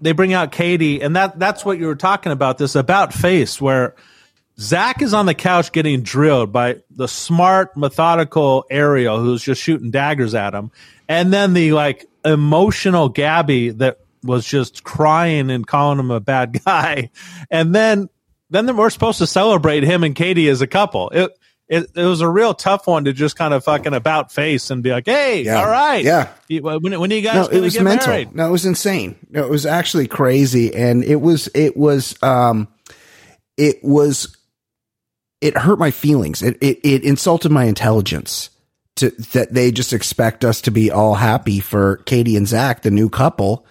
[0.00, 2.58] they bring out Katie, and that that's what you were talking about.
[2.58, 3.94] This about face where
[4.58, 9.90] Zach is on the couch getting drilled by the smart, methodical Ariel who's just shooting
[9.90, 10.70] daggers at him,
[11.08, 16.62] and then the like emotional Gabby that was just crying and calling him a bad
[16.66, 17.10] guy,
[17.50, 18.08] and then
[18.50, 21.10] then we're supposed to celebrate him and Katie as a couple.
[21.10, 21.30] It
[21.68, 24.82] it, it was a real tough one to just kind of fucking about face and
[24.82, 25.60] be like, hey, Yeah.
[25.60, 26.28] all right, Yeah.
[26.48, 28.08] When, when you guys No, it was get mental.
[28.08, 28.34] married?
[28.34, 29.14] No, it was insane.
[29.30, 32.66] No, it was actually crazy, and it was it was um,
[33.56, 34.36] it was
[35.40, 36.42] it hurt my feelings.
[36.42, 38.50] It it, it insulted my intelligence
[39.00, 42.90] to that they just expect us to be all happy for Katie and Zach, the
[42.90, 43.66] new couple,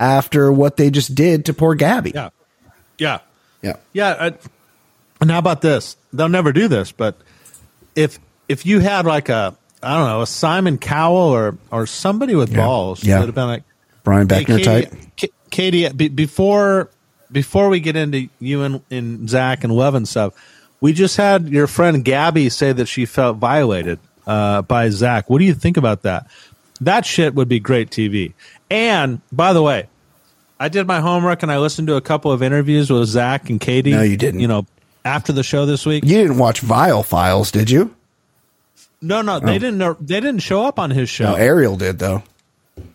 [0.00, 2.12] after what they just did to poor Gabby.
[2.14, 2.30] Yeah,
[2.98, 3.18] yeah,
[3.62, 4.08] yeah, yeah.
[4.08, 4.30] Uh,
[5.20, 5.96] and how about this?
[6.12, 7.16] They'll never do this, but
[7.94, 12.34] if if you had like a I don't know a Simon Cowell or or somebody
[12.34, 13.18] with balls Yeah.
[13.18, 13.62] that have been like
[14.04, 14.94] Brian Hey, Beckner Katie, type.
[15.16, 16.90] K- Katie, be, before
[17.32, 20.34] before we get into you and, and Zach and Love and stuff,
[20.80, 25.28] we just had your friend Gabby say that she felt violated uh, by Zach.
[25.30, 26.26] What do you think about that?
[26.80, 28.34] That shit would be great TV.
[28.70, 29.88] And by the way,
[30.60, 33.60] I did my homework and I listened to a couple of interviews with Zach and
[33.60, 33.92] Katie.
[33.92, 34.40] No, you didn't.
[34.40, 34.66] You know,
[35.04, 36.04] after the show this week.
[36.04, 37.94] You didn't watch Vile Files, did you?
[39.00, 39.78] No, no, they didn't.
[40.06, 41.30] They didn't show up on his show.
[41.32, 42.22] No, Ariel did though.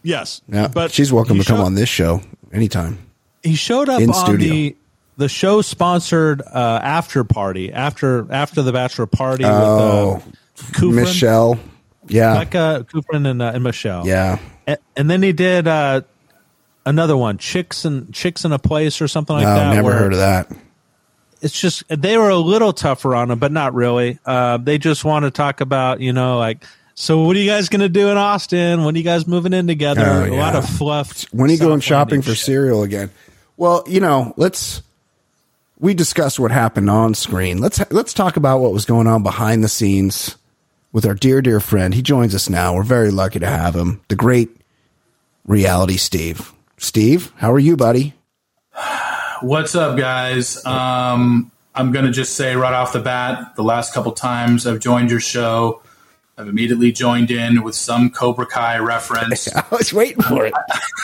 [0.04, 2.98] Yes, Yeah, but she's welcome to come showed- on this show anytime.
[3.44, 4.50] He showed up in on studio.
[4.50, 4.76] the
[5.17, 10.30] the show sponsored uh, after party after after the bachelor party Oh, with uh,
[10.74, 11.60] Kufrin, Michelle.
[12.08, 14.06] Yeah, Becca Kufrin and, uh, and Michelle.
[14.08, 14.39] yeah.
[14.67, 16.02] and, and then he did uh,
[16.86, 19.76] another one, chicks and chicks in a place or something like No, that.
[19.76, 20.52] never heard of that.
[21.41, 24.19] It's just they were a little tougher on him, but not really.
[24.26, 26.63] Uh, they just want to talk about you know like.
[26.93, 28.84] So what are you guys going to do in Austin?
[28.84, 30.04] When are you guys moving in together?
[30.06, 31.24] Oh, A lot of fluff.
[31.32, 32.45] When are you going shopping for shit.
[32.45, 33.10] cereal again?
[33.58, 34.84] Well, you know, let's
[35.80, 37.60] we discussed what happened on screen.
[37.60, 40.36] Let's let's talk about what was going on behind the scenes
[40.91, 41.93] with our dear dear friend.
[41.93, 42.75] He joins us now.
[42.75, 44.01] We're very lucky to have him.
[44.08, 44.49] The great
[45.45, 46.54] reality Steve.
[46.77, 48.13] Steve, how are you, buddy?
[49.41, 50.63] What's up, guys?
[50.65, 54.80] Um, I'm going to just say right off the bat the last couple times I've
[54.80, 55.82] joined your show,
[56.38, 59.54] I've immediately joined in with some Cobra Kai reference.
[59.56, 60.54] I was waiting for it.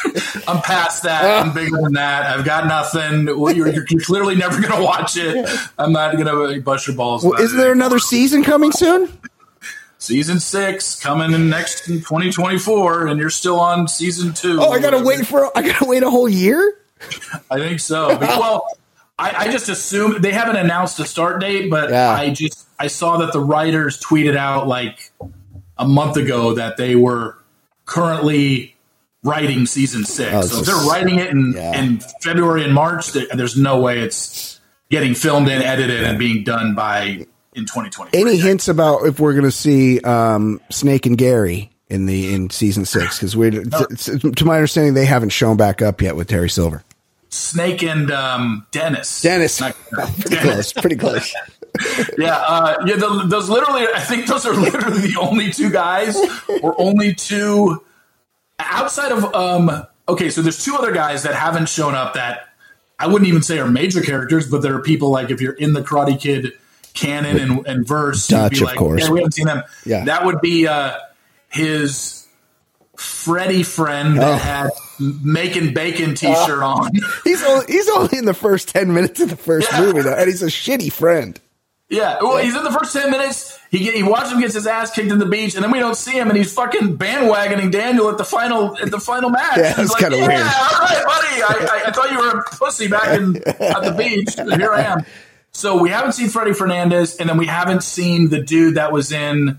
[0.47, 1.45] I'm past that.
[1.45, 2.26] I'm bigger than that.
[2.26, 3.39] I've got nothing.
[3.39, 5.47] Well, You're, you're clearly never going to watch it.
[5.78, 7.23] I'm not going to bust your balls.
[7.23, 7.58] Well, is it.
[7.58, 9.10] there another season coming soon?
[10.00, 14.60] Season six coming in next in 2024, and you're still on season two?
[14.62, 16.80] Oh, I gotta wait for I gotta wait a whole year.
[17.52, 18.18] I think so.
[18.18, 18.66] Well,
[19.20, 22.10] I, I just assume they haven't announced a start date, but Yeah.
[22.12, 25.12] I just I saw that the writers tweeted out like
[25.78, 27.38] a month ago that they were
[27.86, 28.76] currently
[29.24, 30.32] writing season six.
[30.34, 31.80] Oh, so if they're writing it in, Yeah.
[31.80, 36.44] in February and March, there, there's no way it's getting filmed and edited and being
[36.44, 37.26] done by
[37.58, 38.17] in 2020.
[38.17, 42.86] Any hints about if we're gonna see um, Snake and Gary in the in season
[42.86, 43.17] six?
[43.17, 46.84] Because we, to, to my understanding, they haven't shown back up yet with Terry Silver.
[47.30, 49.22] Snake and um, Dennis.
[49.22, 51.34] Dennis, Not- pretty close, pretty close.
[52.17, 52.96] Yeah, uh, yeah.
[52.96, 56.17] The, those literally, I think those are literally the only two guys,
[56.63, 57.84] or only two
[58.58, 59.24] outside of.
[59.36, 62.48] Um, okay, so there's two other guys that haven't shown up that
[62.98, 65.74] I wouldn't even say are major characters, but there are people like if you're in
[65.74, 66.54] the Karate Kid
[66.98, 69.04] canon and, and verse, Dutch, be of like, course.
[69.06, 69.64] Yeah, we haven't seen them.
[69.86, 70.06] Yeah.
[70.06, 70.98] that would be uh,
[71.50, 72.26] his
[72.98, 74.22] Freddy friend Oh.
[74.22, 74.70] that had
[75.24, 76.90] making bacon T-shirt on.
[77.24, 79.82] He's only, he's only in the first ten minutes of the first Yeah.
[79.82, 81.40] movie, though, and he's a shitty friend.
[81.90, 83.58] Yeah, well, he's in the first ten minutes.
[83.72, 85.80] He get, he watches him gets his ass kicked in the beach, and then we
[85.80, 89.58] don't see him, and he's fucking bandwagoning Daniel at the final at the final match.
[89.58, 91.42] Yeah, that's kinda yeah, weird." All right, buddy.
[91.44, 94.34] I, I, I thought you were a pussy back in at the beach.
[94.36, 95.06] Here I am.
[95.58, 99.12] So we haven't seen Freddy Fernandez, and then we haven't seen the dude that was
[99.12, 99.58] in.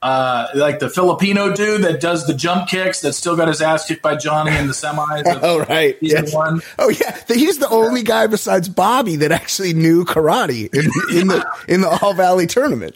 [0.00, 3.86] Uh, like the Filipino dude that does the jump kicks that still got his ass
[3.86, 5.22] kicked by Johnny in the semis.
[5.42, 6.32] Oh right, yes.
[6.34, 6.60] one.
[6.78, 11.44] Oh yeah, he's the only guy besides Bobby that actually knew karate in, in the
[11.68, 12.94] in the All Valley tournament.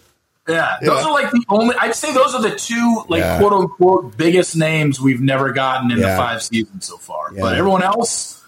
[0.49, 1.09] Yeah, those Yeah.
[1.09, 1.75] are like the only.
[1.81, 3.39] I'd say those are the two like Yeah.
[3.39, 6.11] quote unquote biggest names we've never gotten in Yeah.
[6.13, 7.33] the five seasons so far.
[7.37, 8.41] But everyone else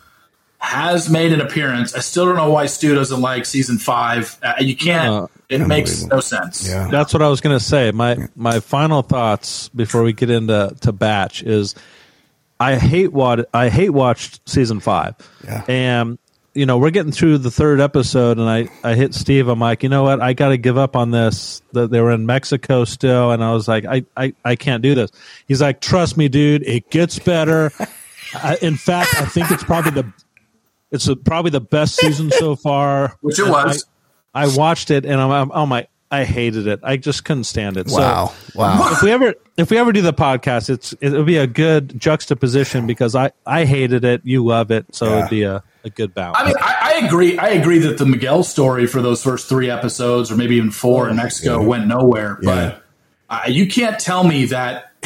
[0.59, 1.95] has made an appearance.
[1.95, 4.37] I still don't know why Stu doesn't like season five.
[4.43, 5.09] Uh, you can't.
[5.09, 6.69] Uh, it makes no sense.
[6.69, 6.89] Yeah.
[6.91, 7.91] That's what I was going to say.
[7.93, 11.75] My my final thoughts before we get into to batch is
[12.61, 15.65] I hate what I hate watched season five, Yeah.
[15.69, 16.19] and
[16.55, 19.47] you know we're getting through the third episode, and I I hit Steve.
[19.47, 20.21] I'm like, you know what?
[20.21, 21.63] I got to give up on this.
[21.73, 24.97] That they were in Mexico still, and I was like, I I I can't do
[24.97, 25.13] this.
[25.47, 27.71] He's like, trust me, dude, it gets better.
[28.35, 30.13] I, in fact, I think it's probably the
[30.91, 33.17] it's a, probably the best season so far.
[33.21, 33.87] Which it was.
[34.35, 36.81] I, I watched it and I'm, I'm oh my I hated it.
[36.83, 37.87] I just couldn't stand it.
[37.89, 38.93] Wow, So wow.
[38.93, 42.87] if we ever if we ever do the podcast, it's it'll be a good juxtaposition
[42.87, 45.19] because I I hated it, you love it, so Yeah.
[45.19, 46.39] it'd be a, a good balance.
[46.41, 47.37] I mean, I, I agree.
[47.39, 51.11] I agree that the Miguel story for those first three episodes, or maybe even four
[51.11, 52.39] in Mexico, went nowhere.
[52.43, 52.83] But
[53.29, 54.93] uh, you can't tell me that.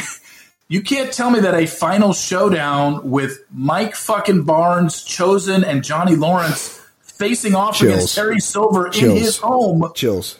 [0.73, 6.17] You can't tell me that a final showdown with Mike fucking Barnes, Chozen, and Johnny
[6.17, 7.93] Lawrence facing off Chills.
[7.95, 9.93] against Terry Silver in his home.
[9.95, 10.39] Chills.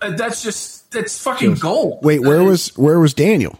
[0.00, 1.98] uh, That's just that's fucking gold.
[2.02, 3.58] Wait, where Uh, was where was Daniel?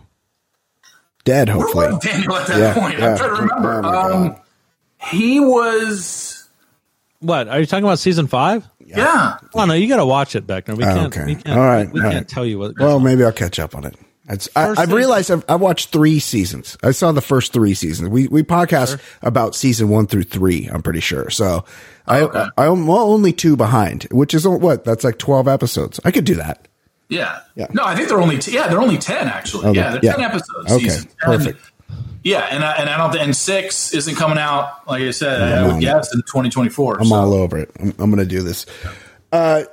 [1.24, 1.74] Dead, hopefully.
[1.88, 2.12] where hopefully.
[2.14, 2.98] was Daniel at that Yeah, point?
[2.98, 3.10] yeah.
[3.10, 3.80] I'm trying to remember.
[3.84, 4.36] Oh, um,
[5.10, 6.48] he was
[7.20, 7.98] what are you talking about?
[7.98, 8.66] Season five?
[8.80, 9.36] yeah.
[9.52, 10.76] Well, no, you got to watch it, Beckner.
[10.76, 11.06] We Oh, can't.
[11.16, 11.24] okay.
[11.26, 11.58] We can't.
[11.58, 12.28] All right, We all can't right.
[12.28, 12.78] tell you what.
[12.78, 13.94] Well, maybe I'll catch up on it.
[14.28, 16.78] I, I've thing- realized I've, I've watched three seasons.
[16.82, 18.08] I saw the first three seasons.
[18.08, 20.66] We we podcast about season one through three.
[20.72, 21.28] I'm pretty sure.
[21.30, 21.64] So
[22.06, 22.46] I Okay.
[22.56, 26.00] I'm well, only two behind, which is what that's like twelve episodes.
[26.04, 26.68] I could do that.
[27.10, 27.40] Yeah.
[27.54, 27.66] Yeah.
[27.74, 29.66] No, I think they're only t- yeah they're only ten actually.
[29.66, 29.78] Okay.
[29.78, 30.12] Yeah, they're Yeah.
[30.12, 30.72] ten episodes.
[30.72, 30.84] Okay.
[30.88, 31.10] season.
[31.20, 31.60] Perfect.
[32.22, 35.42] Yeah, and I, and I don't think and six isn't coming out like I said.
[35.42, 37.00] I I'm would on guess in 2024.
[37.00, 37.14] I'm so.
[37.14, 37.70] all over it.
[37.78, 38.64] I'm, I'm going to do this.
[39.30, 39.64] Uh,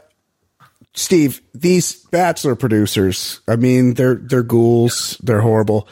[0.93, 3.39] Steve, these Bachelor producers.
[3.47, 5.17] I mean, they're they're ghouls.
[5.23, 5.87] They're horrible.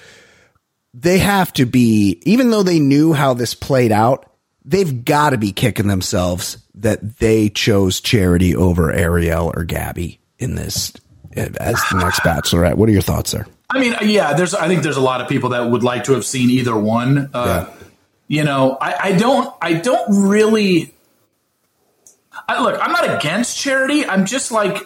[0.93, 4.25] they have to be, even though they knew how this played out,
[4.65, 10.55] they've got to be kicking themselves that they chose Charity over Ariel or Gabby in
[10.55, 10.91] this
[11.35, 11.53] as
[11.91, 12.75] the next Bachelorette.
[12.75, 13.45] What are your thoughts there?
[13.69, 14.53] I mean, yeah, there's.
[14.55, 17.29] I think there's a lot of people that would like to have seen either one.
[17.33, 17.75] Uh, Yeah.
[18.31, 19.53] You know, I, I don't.
[19.61, 20.93] I don't really.
[22.47, 24.05] I, look, I'm not against charity.
[24.05, 24.77] I'm just like,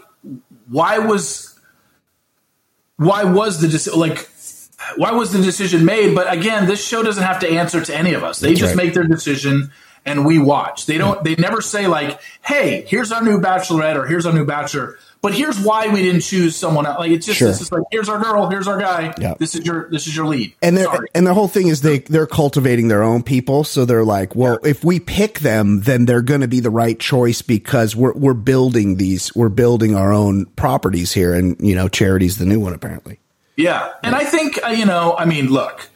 [0.68, 1.60] why was,
[2.98, 4.30] why was the deci- like,
[4.98, 6.14] why was the decision made?
[6.16, 8.40] But again, this show doesn't have to answer to any of us.
[8.40, 8.86] They That's just right.
[8.86, 9.72] make their decision
[10.06, 10.86] and we watch.
[10.86, 11.24] They don't.
[11.24, 15.34] They never say like, "Hey, here's our new bachelorette" or "Here's our new bachelor." But
[15.34, 17.00] here's why we didn't choose someone else.
[17.00, 17.50] Like it's just Sure.
[17.50, 19.14] it's just like here's our girl, here's our guy.
[19.20, 19.34] Yeah.
[19.40, 20.54] This is your this is your lead.
[20.62, 24.04] and they're and the whole thing is they they're cultivating their own people so they're
[24.04, 27.96] like well if we pick them then they're going to be the right choice because
[27.96, 32.46] we're we're building these we're building our own properties here and you know charity's the
[32.46, 33.18] new one apparently
[33.56, 35.16] Yeah, and I think uh, you know.
[35.18, 35.90] I mean, look,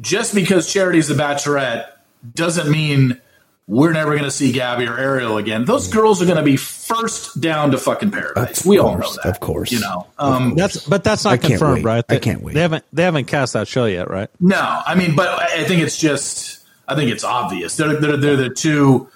[0.00, 1.86] just because Charity's the Bachelorette
[2.34, 3.20] doesn't mean
[3.68, 5.64] we're never going to see Gabby or Ariel again.
[5.64, 8.60] Those girls are going to be first down to fucking paradise.
[8.60, 9.72] Of we all know that, of course.
[9.72, 11.84] You know, um, That's but that's not I confirmed, wait.
[11.84, 12.04] right?
[12.08, 12.54] I They- can't wait.
[12.54, 14.28] They haven't they haven't cast that show yet, right?
[14.40, 16.60] no, I mean, but I I think it's just.
[16.88, 17.76] I think it's obvious.
[17.76, 19.08] They're they're, they're the two.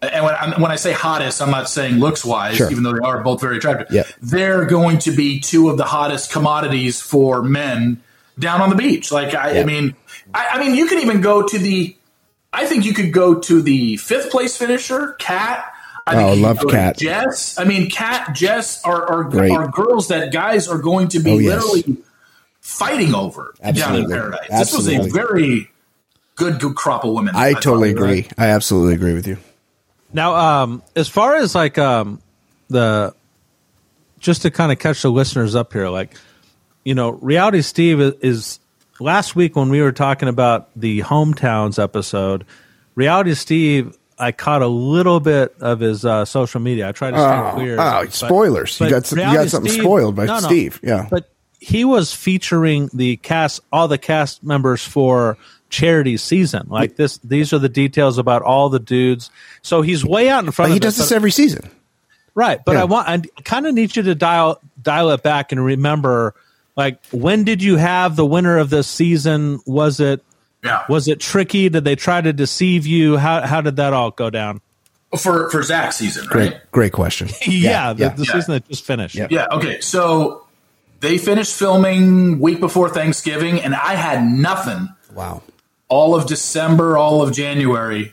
[0.00, 2.70] And when, I'm- when I say hottest, I'm not saying looks wise, Sure.
[2.70, 3.88] even though they are both very attractive.
[3.90, 4.04] Yeah.
[4.22, 8.00] They're going to be two of the hottest commodities for men
[8.38, 9.10] down on the beach.
[9.10, 9.60] Like, I, Yeah.
[9.62, 9.96] I mean,
[10.32, 11.96] I, I mean, you can even go to the.
[12.56, 15.64] I think you could go to the fifth place finisher, Kat.
[16.06, 16.96] I Oh, think you could love go to Kat.
[16.98, 17.58] Jess.
[17.58, 19.50] I mean, Kat, Jess are are, Great.
[19.50, 21.62] are girls that guys are going to be Oh, yes.
[21.64, 21.96] literally
[22.60, 24.48] fighting over down in paradise.
[24.50, 24.96] Absolutely.
[24.96, 25.70] This was a very
[26.36, 27.34] good, good crop of women.
[27.36, 27.96] i thought, totally right?
[28.20, 29.36] agree i absolutely agree with you
[30.12, 32.20] Now, um, as far as like um,
[32.68, 33.14] the
[34.18, 36.14] just to kind of catch the listeners up here, like
[36.84, 38.60] you know, reality Steve is, is
[39.00, 42.44] last week when we were talking about the hometowns episode.
[42.94, 46.88] Reality Steve, I caught a little bit of his uh, social media.
[46.88, 47.74] I tried to stay Oh, clear.
[47.74, 48.80] oh, but- spoilers.
[48.80, 51.06] You got some- you got something spoiled by Steve, yeah.
[51.10, 51.30] but
[51.60, 55.36] he was featuring the cast, all the cast members for
[55.68, 56.66] charity season.
[56.68, 59.30] Like this, these are the details about all the dudes.
[59.62, 61.70] So he's way out in front but he does this but- every season
[62.34, 62.82] Right, but Yeah.
[62.82, 66.34] I want I kind of need you to dial dial it back and remember
[66.76, 69.60] like when did you have the winner of this season?
[69.66, 70.22] Was it
[70.64, 70.82] Yeah.
[70.88, 71.68] was it tricky?
[71.68, 73.16] Did they try to deceive you?
[73.16, 74.60] How how did that all go down?
[75.18, 76.60] for for Zach's season, great right?
[76.72, 78.08] great question Yeah, the, yeah.
[78.10, 78.32] the Yeah.
[78.32, 79.14] season that just finished.
[79.14, 79.28] Yeah.
[79.30, 79.46] Yeah.
[79.52, 79.80] Okay.
[79.80, 80.44] So
[81.00, 85.42] they finished filming week before Thanksgiving, and I had nothing wow
[85.88, 88.12] all of December, all of January.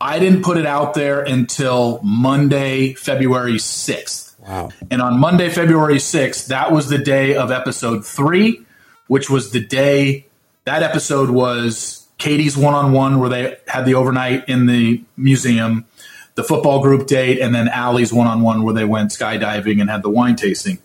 [0.00, 4.29] I didn't put it out there until Monday, February 6th.
[4.46, 8.64] Wow And on Monday, February 6th, that was the day of episode three,
[9.06, 10.26] which was the day
[10.64, 15.86] that episode was Kaity's one on one, where they had the overnight in the museum,
[16.34, 19.88] the football group date, and then Allie's one on one, where they went skydiving and
[19.88, 20.78] had the wine tasting.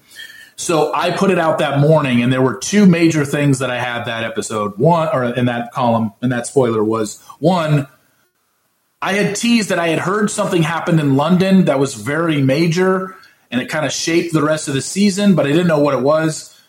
[0.55, 3.77] So I put it out that morning, and there were two major things that I
[3.77, 4.77] had that episode.
[4.77, 7.87] One, or in that column, in that spoiler, was one,
[9.01, 13.15] I had teased that I had heard something happened in London that was very major
[13.55, 15.93] and it kind of shaped the rest of the season, but I didn't know what
[15.93, 16.59] it was.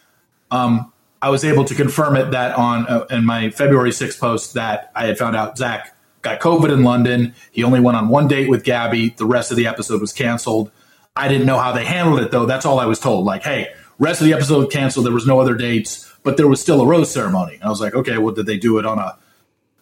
[0.52, 4.54] Um, I was able to confirm it that on uh, in my February 6th post
[4.54, 7.34] that I had found out Zach got COVID in London.
[7.50, 9.08] He only went on one date with Gabby.
[9.08, 10.70] The rest of the episode was canceled.
[11.16, 12.46] I didn't know how they handled it though.
[12.46, 13.24] That's all I was told.
[13.24, 15.06] Like, hey, rest of the episode canceled.
[15.06, 17.54] There was no other dates, but there was still a rose ceremony.
[17.54, 19.18] And I was like, okay, well, did they do it on a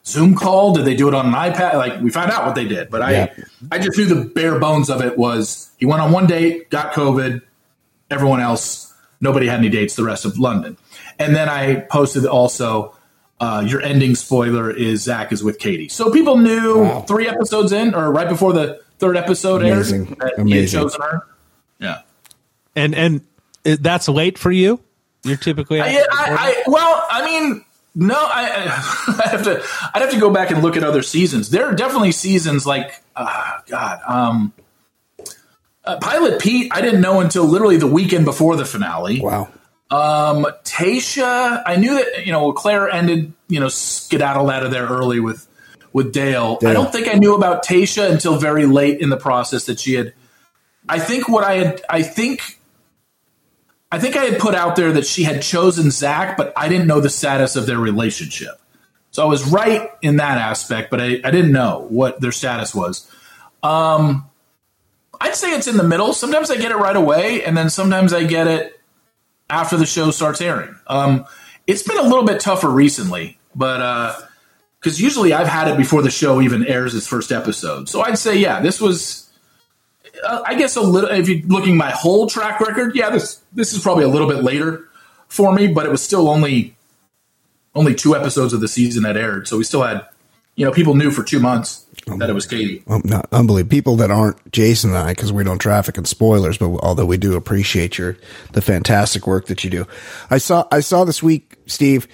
[0.06, 0.74] Zoom call?
[0.74, 1.74] Did they do it on an iPad?
[1.74, 3.34] Like we found out what they did, but I Yeah.
[3.72, 6.92] I just knew the bare bones of it was he went on one date, got
[6.92, 7.40] COVID.
[8.10, 9.94] Everyone else, nobody had any dates.
[9.96, 10.76] The rest of London,
[11.18, 12.94] and then I posted also.
[13.40, 17.00] Uh, your ending spoiler is Zach is with Kaity, so people knew Wow.
[17.00, 20.16] three episodes in, or right before the third episode Amazing.
[20.22, 21.22] aired, that he had chosen her.
[21.80, 22.02] Yeah,
[22.76, 23.20] And and
[23.64, 24.78] that's late for you.
[25.24, 27.64] You're typically I, I, I well, I mean,
[27.94, 28.64] no, I,
[29.06, 29.62] I have to.
[29.94, 31.50] I'd have to go back and look at other seasons.
[31.50, 34.52] There are definitely seasons like, uh, God, um,
[35.84, 36.72] uh, Pilot Pete.
[36.74, 39.20] I didn't know until literally the weekend before the finale.
[39.20, 39.48] wow
[39.90, 44.86] Um, Tayshia, I knew that you know Claire ended, you know, skedaddled out of there
[44.86, 45.46] early with
[45.92, 46.56] with Dale.
[46.56, 46.70] Dale.
[46.70, 49.94] I don't think I knew about Tayshia until very late in the process that she
[49.94, 50.14] had.
[50.88, 52.58] I think what I had, I think,
[53.94, 56.86] I think I had put out there that she had chosen Zach, but I didn't
[56.86, 58.60] know the status of their relationship.
[59.12, 62.74] So I was right in that aspect, but I, I didn't know what their status
[62.74, 63.08] was.
[63.62, 64.28] Um,
[65.20, 66.12] I'd say it's in the middle.
[66.12, 68.80] Sometimes I get it right away, and then sometimes I get it
[69.48, 70.74] after the show starts airing.
[70.88, 71.26] Um,
[71.66, 73.38] it's been a little bit tougher recently.
[73.54, 74.16] but uh,
[74.80, 77.88] because usually I've had it before the show even airs its first episode.
[77.88, 79.23] So I'd say, yeah, this was,
[80.24, 81.10] uh, I guess, a little.
[81.10, 84.42] If you're looking my whole track record, yeah, this this is probably a little bit
[84.42, 84.88] later
[85.28, 86.76] for me, but it was still only
[87.74, 90.06] only two episodes of the season that aired, so we still had,
[90.54, 92.88] you know, people knew for two months that it was Kaity.
[92.88, 93.70] Um, not unbelievable.
[93.70, 97.16] People that aren't Jason and I, because we don't traffic in spoilers, but although we
[97.16, 98.16] do appreciate your
[98.52, 99.86] the fantastic work that you do.
[100.30, 102.06] I saw I saw this week, Steve,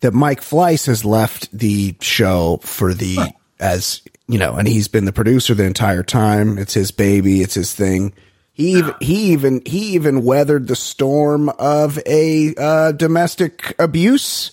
[0.00, 3.28] that Mike Fleiss has left the show for the huh.
[3.58, 6.56] as you know, and he's been the producer the entire time.
[6.56, 7.42] It's his baby.
[7.42, 8.14] It's his thing.
[8.52, 14.52] He even, he even he even weathered the storm of a uh, domestic abuse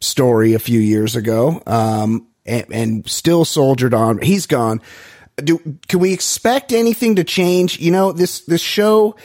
[0.00, 4.18] story a few years ago, um, and, and, still soldiered on.
[4.18, 4.80] He's gone.
[5.36, 5.58] Do
[5.88, 7.78] can we expect anything to change?
[7.78, 9.16] You know this this show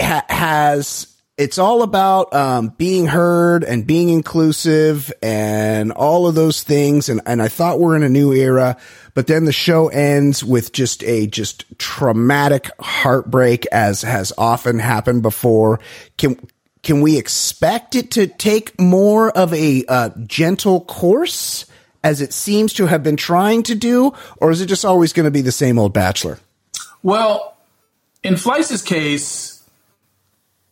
[0.00, 1.06] ha- has
[1.40, 7.08] it's all about um, being heard and being inclusive and all of those things.
[7.08, 8.76] And, and I thought we're in a new era,
[9.14, 15.22] but then the show ends with just a just traumatic heartbreak, as has often happened
[15.22, 15.80] before.
[16.18, 16.38] Can
[16.82, 21.64] can we expect it to take more of a uh, gentle course,
[22.04, 25.24] as it seems to have been trying to do, or is it just always going
[25.24, 26.38] to be the same old Bachelor?
[27.02, 27.56] Well,
[28.22, 29.59] in Fleiss's case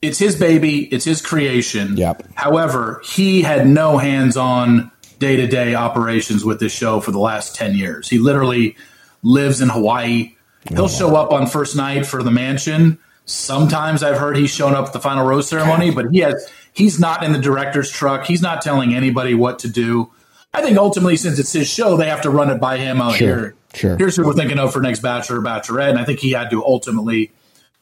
[0.01, 1.97] it's his baby, it's his creation.
[1.97, 2.25] Yep.
[2.35, 8.09] However, he had no hands-on day-to-day operations with this show for the last 10 years.
[8.09, 8.77] He literally
[9.23, 10.37] lives in Hawaii.
[10.69, 10.89] He'll oh.
[10.89, 12.99] show up on first night for the mansion.
[13.25, 16.99] Sometimes I've heard he's shown up at the final rose ceremony, but he has he's
[16.99, 18.25] not in the director's truck.
[18.25, 20.11] He's not telling anybody what to do.
[20.55, 23.17] I think ultimately, since it's his show, they have to run it by him out
[23.17, 23.55] sure, here.
[23.75, 23.97] Sure.
[23.99, 26.49] Here's who we're thinking of for next Bachelor or Bachelorette, and I think he had
[26.51, 27.33] to ultimately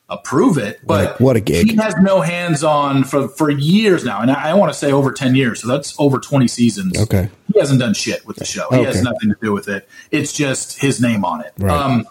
[0.09, 0.81] approve it.
[0.85, 1.71] But what a gig!
[1.71, 4.93] He has no hands on for for years now, and I, I want to say
[4.93, 5.61] over ten years.
[5.61, 6.99] So that's over twenty seasons.
[6.99, 8.69] Okay, he hasn't done shit with the show.
[8.71, 8.87] He okay.
[8.87, 9.89] has nothing to do with it.
[10.11, 11.53] It's just his name on it.
[11.59, 11.73] Right.
[11.73, 12.07] Um,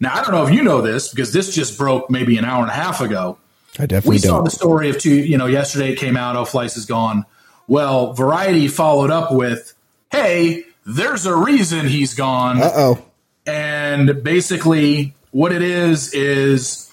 [0.00, 2.62] now I don't know if you know this because this just broke maybe an hour
[2.62, 3.38] and a half ago.
[3.78, 4.30] I definitely we don't.
[4.30, 5.14] saw the story of two.
[5.14, 6.36] You know, yesterday it came out.
[6.36, 7.24] Oh, Fleiss is gone.
[7.66, 9.74] Well, Variety followed up with,
[10.10, 13.04] "Hey, there's a reason he's gone." Uh oh.
[13.46, 16.87] And basically, what it is is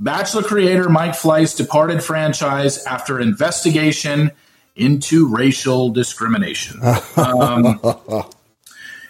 [0.00, 4.32] Bachelor creator Mike Fleiss departed franchise after investigation
[4.74, 6.80] into racial discrimination.
[7.16, 7.80] Um,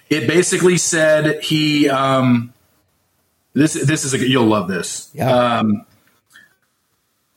[0.08, 1.88] it basically said he.
[1.88, 2.52] Um,
[3.52, 5.08] this this is a you'll love this.
[5.14, 5.30] Yeah.
[5.30, 5.86] Um,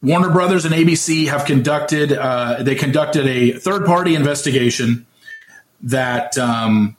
[0.01, 5.06] Warner Brothers and ABC have conducted uh, they conducted a third party investigation
[5.84, 6.97] that um,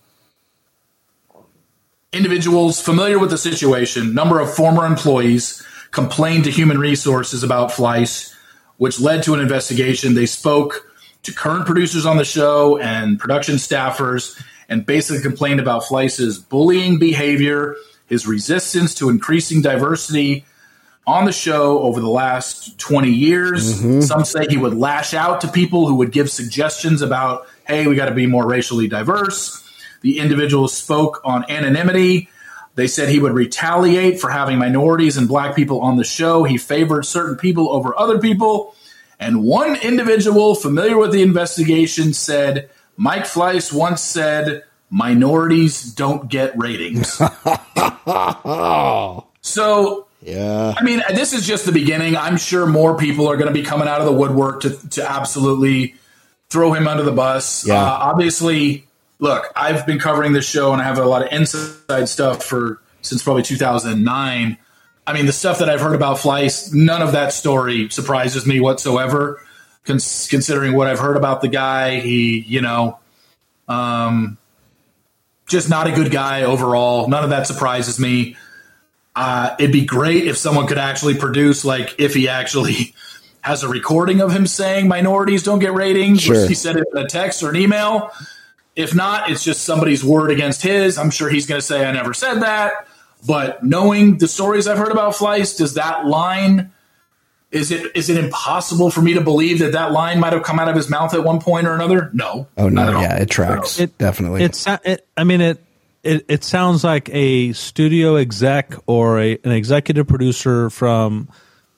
[2.13, 8.35] individuals familiar with the situation, number of former employees complained to human resources about Fleiss,
[8.79, 10.15] which led to an investigation.
[10.15, 10.93] They spoke
[11.23, 16.99] to current producers on the show and production staffers and basically complained about Fleiss's bullying
[16.99, 17.77] behavior,
[18.09, 20.45] his resistance to increasing diversity
[21.07, 23.81] on the show over the last 20 years.
[23.81, 24.01] Mm-hmm.
[24.01, 27.95] Some say he would lash out to people who would give suggestions about, hey, we
[27.95, 29.61] got to be more racially diverse.
[30.01, 32.29] The individual spoke on anonymity
[32.75, 36.45] they said he would retaliate for having minorities and black people on the show.
[36.45, 38.75] He favored certain people over other people.
[39.21, 46.59] And one individual familiar with the investigation said Mike Fleiss once said, minorities don't get
[46.59, 47.13] ratings.
[49.41, 50.75] so, yeah.
[50.77, 52.17] I mean, this is just the beginning.
[52.17, 55.09] I'm sure more people are going to be coming out of the woodwork to, to
[55.09, 55.95] absolutely
[56.49, 57.67] throw him under the bus.
[57.67, 57.83] Yeah.
[57.83, 58.84] Uh, obviously,
[59.19, 62.81] look, I've been covering this show and I have a lot of inside stuff for
[63.03, 64.59] since probably 2009.
[65.07, 68.61] I mean, the stuff that I've heard about Fleiss, none of that story surprises me
[68.61, 69.41] whatsoever.
[69.85, 72.99] Cons- considering what I've heard about the guy, he, you know,
[73.69, 74.39] um,
[75.47, 77.09] just not a good guy overall.
[77.09, 78.37] None of that surprises me.
[79.15, 82.95] Uh, it'd be great if someone could actually produce, like, if he actually
[83.43, 86.49] has a recording of him saying minorities don't get ratings, sure.
[86.49, 88.11] he said it in a text or an email.
[88.77, 90.99] If not, it's just somebody's word against his.
[90.99, 92.89] I'm sure he's going to say, I never said that.
[93.27, 96.73] But knowing the stories I've heard about Fleiss, does that line
[97.55, 100.59] is it is it impossible for me to believe that that line might have come
[100.59, 102.11] out of his mouth at one point or another?
[102.13, 102.49] No.
[102.59, 103.79] Oh no, yeah, it tracks.
[103.79, 104.43] It, Definitely.
[104.43, 105.65] It's it, I mean it,
[106.03, 111.29] it it sounds like a studio exec or a, an executive producer from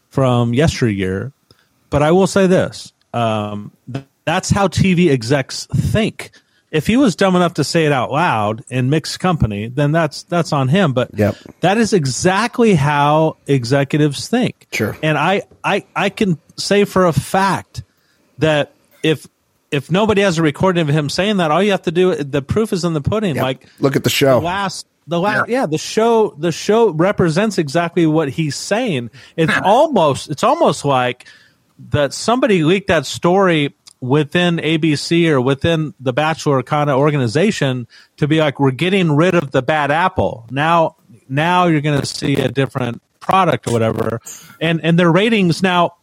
[0.08, 1.32] from yesteryear.
[1.90, 3.70] But I will say this: um,
[4.24, 6.30] that's how TV execs think
[6.76, 10.24] if he was dumb enough to say it out loud in mixed company, then that's
[10.24, 10.92] that's on him.
[10.92, 11.34] But yep.
[11.60, 14.66] that is exactly how executives think.
[14.72, 14.94] Sure.
[15.02, 17.82] And I, I I can say for a fact
[18.38, 18.72] that
[19.02, 19.26] if
[19.70, 22.42] if nobody has a recording of him saying that, all you have to do the
[22.42, 23.36] proof is in the pudding.
[23.36, 23.42] Yep.
[23.42, 24.40] Like Look at the show.
[24.40, 25.64] the last the last yeah.
[25.64, 31.28] the show the show represents exactly what he's saying it's almost it's almost like
[31.90, 37.86] that somebody leaked that story within abc or within the bachelor kind of organization
[38.18, 40.94] to be like we're getting rid of the bad apple now
[41.28, 44.20] now you're going to see a different product or whatever
[44.60, 45.94] and and their ratings now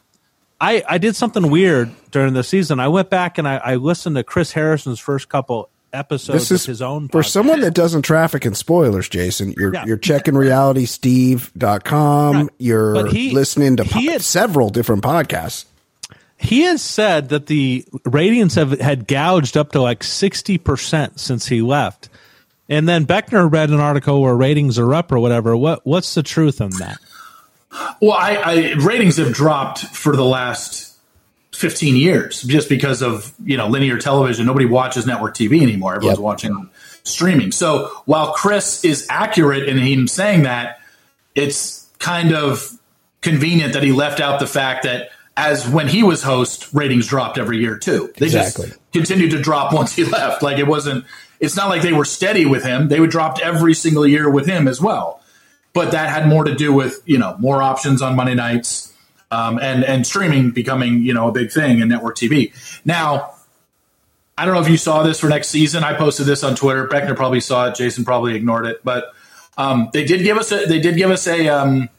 [0.61, 2.79] I, I did something weird during the season.
[2.79, 6.61] I went back and I, I listened to Chris Harrison's first couple episodes This is
[6.63, 7.29] of his own for podcast.
[7.31, 9.53] someone that doesn't traffic in spoilers, Jason.
[9.57, 9.83] You're Yeah.
[9.85, 12.35] you're checking realitysteve.com.
[12.37, 12.49] Right.
[12.59, 15.65] You're he- listening to po- had- several different podcasts.
[16.43, 21.61] He has said that the ratings have had gouged up to like 60% since he
[21.61, 22.09] left.
[22.69, 25.55] And then Beckner read an article where ratings are up or whatever.
[25.55, 26.97] What what's the truth on that?
[28.01, 30.95] Well, I, I ratings have dropped for the last
[31.53, 34.45] 15 years just because of you know linear television.
[34.45, 35.95] Nobody watches network TV anymore.
[35.95, 36.23] Everyone's Yep.
[36.23, 36.69] watching
[37.03, 37.51] streaming.
[37.51, 40.79] So while Chris is accurate in him saying that,
[41.35, 42.71] it's kind of
[43.21, 47.37] convenient that he left out the fact that as when he was host, ratings dropped
[47.37, 48.13] every year too.
[48.17, 48.67] They Exactly.
[48.67, 50.41] just continued to drop once he left.
[50.43, 51.05] Like it wasn't.
[51.39, 52.87] It's not like they were steady with him.
[52.87, 55.19] They would dropped every single year with him as well
[55.73, 58.93] but that had more to do with you know more options on Monday nights
[59.31, 62.53] um, and and streaming becoming you know a big thing in network TV.
[62.85, 63.33] Now,
[64.37, 65.83] I don't know if you saw this for next season.
[65.83, 66.87] I posted this on Twitter.
[66.87, 67.75] Beckner probably saw it.
[67.75, 69.13] Jason probably ignored it, but
[69.57, 71.89] um, they did give us a they did give us a um,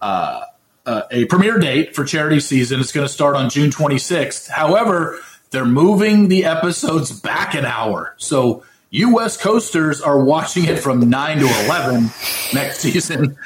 [0.00, 0.42] uh,
[0.86, 2.80] uh, a premiere date for charity season.
[2.80, 4.48] It's going to start on June 26th.
[4.48, 5.18] However,
[5.50, 11.38] they're moving the episodes back an hour, so West Coasters are watching it from nine
[11.38, 12.04] to eleven
[12.54, 13.36] next season.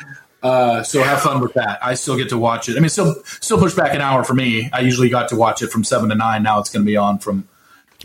[0.43, 1.79] Uh, so have fun with that.
[1.83, 2.77] I still get to watch it.
[2.77, 4.71] I mean, still still push back an hour for me.
[4.73, 6.43] I usually got to watch it from seven to nine.
[6.43, 7.49] Now it's going to be on from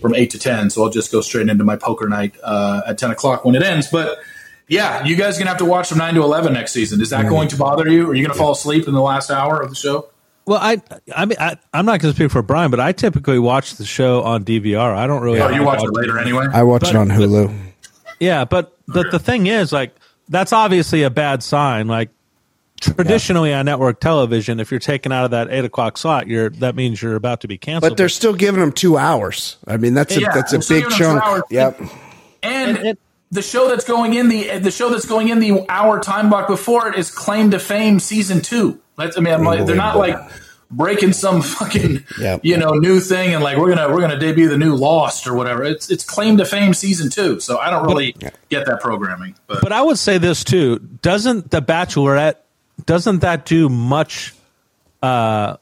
[0.02, 0.70] from eight to ten.
[0.70, 3.62] So I'll just go straight into my poker night uh, at ten o'clock when it
[3.62, 3.88] ends.
[3.88, 4.20] But
[4.68, 7.02] yeah, you guys are gonna have to watch from nine to eleven next season.
[7.02, 8.10] Is that going to bother you?
[8.10, 10.10] Are you gonna fall asleep in the last hour of the show?
[10.46, 10.82] Well, I
[11.16, 13.86] I mean I, I'm not going to speak for Brian, but I typically watch the
[13.86, 14.94] show on DVR.
[14.94, 15.40] I don't really.
[15.40, 16.48] Oh, you watch it later anyway.
[16.52, 17.56] I watch it on Hulu.
[18.20, 19.96] Yeah, but the the thing is, like,
[20.28, 21.88] that's obviously a bad sign.
[21.88, 22.10] Like,
[22.82, 26.76] traditionally on network television, if you're taken out of that eight o'clock slot, you're that
[26.76, 27.92] means you're about to be canceled.
[27.92, 29.58] But they're still giving them two hours.
[29.66, 31.46] I mean, that's a that's a big giving them two chunk.
[31.50, 31.80] Yep.
[32.44, 33.00] And And it-
[33.34, 36.48] the show that's going in the the show that's going in the hour time block
[36.48, 38.80] before it is Claim to Fame season two.
[38.98, 40.16] That's, I mean, I'm like, they're not like
[40.70, 42.42] breaking some fucking Yep.
[42.44, 45.34] you know new thing and like we're gonna we're gonna debut the new Lost or
[45.34, 45.64] whatever.
[45.64, 47.40] It's it's Claim to Fame season two.
[47.40, 48.16] So I don't really
[48.50, 52.36] get that programming, but, But I would say this too: doesn't the Bachelorette
[52.86, 54.34] doesn't that do much?
[55.02, 55.58] Uh,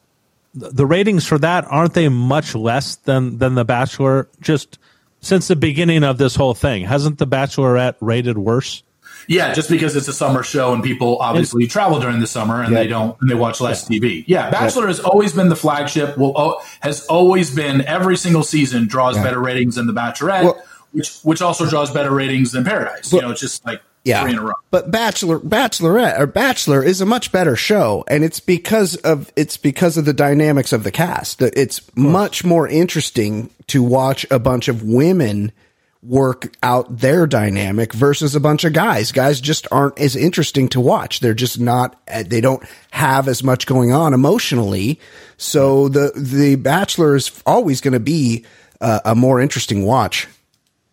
[0.53, 4.27] the ratings for that aren't they much less than than the Bachelor?
[4.41, 4.77] Just
[5.21, 8.83] since the beginning of this whole thing, hasn't the Bachelorette rated worse?
[9.27, 12.73] yeah, just because it's a summer show and people obviously travel during the summer and
[12.73, 12.79] Yeah.
[12.79, 14.23] they don't and they watch less TV.
[14.27, 16.17] Yeah, Bachelor has always been the flagship.
[16.17, 21.19] Will has always been every single season draws better ratings than the Bachelorette, Well- which
[21.21, 23.13] which also draws better ratings than Paradise.
[23.13, 24.23] you know, it's just like Yeah.
[24.23, 24.53] three in a row.
[24.71, 29.57] But Bachelor Bachelorette or Bachelor is a much better show and it's because of it's
[29.57, 31.41] because of the dynamics of the cast.
[31.41, 35.51] It's much more interesting to watch a bunch of women
[36.03, 39.11] work out their dynamic versus a bunch of guys.
[39.11, 41.19] Guys just aren't as interesting to watch.
[41.19, 41.95] They're just not
[42.25, 44.99] they don't have as much going on emotionally.
[45.37, 48.45] So the the Bachelor is always going to be
[48.79, 50.27] uh, a more interesting watch.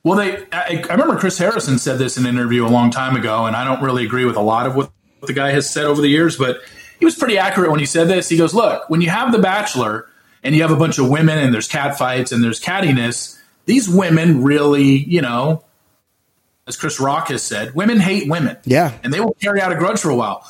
[0.09, 0.38] Well, they.
[0.52, 3.54] I, I remember Chris Harrison said this in an interview a long time ago, and
[3.54, 4.90] I don't really agree with a lot of what
[5.20, 6.61] the guy has said over the years, but
[6.98, 8.26] he was pretty accurate when he said this.
[8.26, 10.06] He goes, "Look, when you have The Bachelor
[10.42, 13.86] and you have a bunch of women and there's cat fights and there's cattiness, these
[13.86, 15.62] women really, you know."
[16.66, 18.59] As Chris Rock has said, women hate women.
[18.64, 18.92] Yeah.
[19.02, 20.46] And they will carry out a grudge for a while.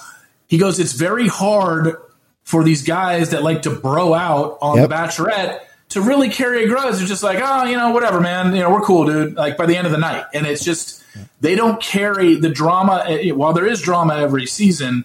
[0.49, 1.95] He goes, it's very hard
[2.43, 4.89] for these guys that like to bro out on Yep.
[4.89, 5.61] The Bachelorette
[5.91, 6.95] to really carry a grudge.
[7.01, 8.55] It's just like, oh, you know, whatever, man.
[8.55, 9.35] You know, we're cool, dude.
[9.37, 10.25] Like by the end of the night.
[10.35, 11.03] And it's just,
[11.41, 13.05] they don't carry the drama.
[13.07, 15.05] eh, While there is drama every season,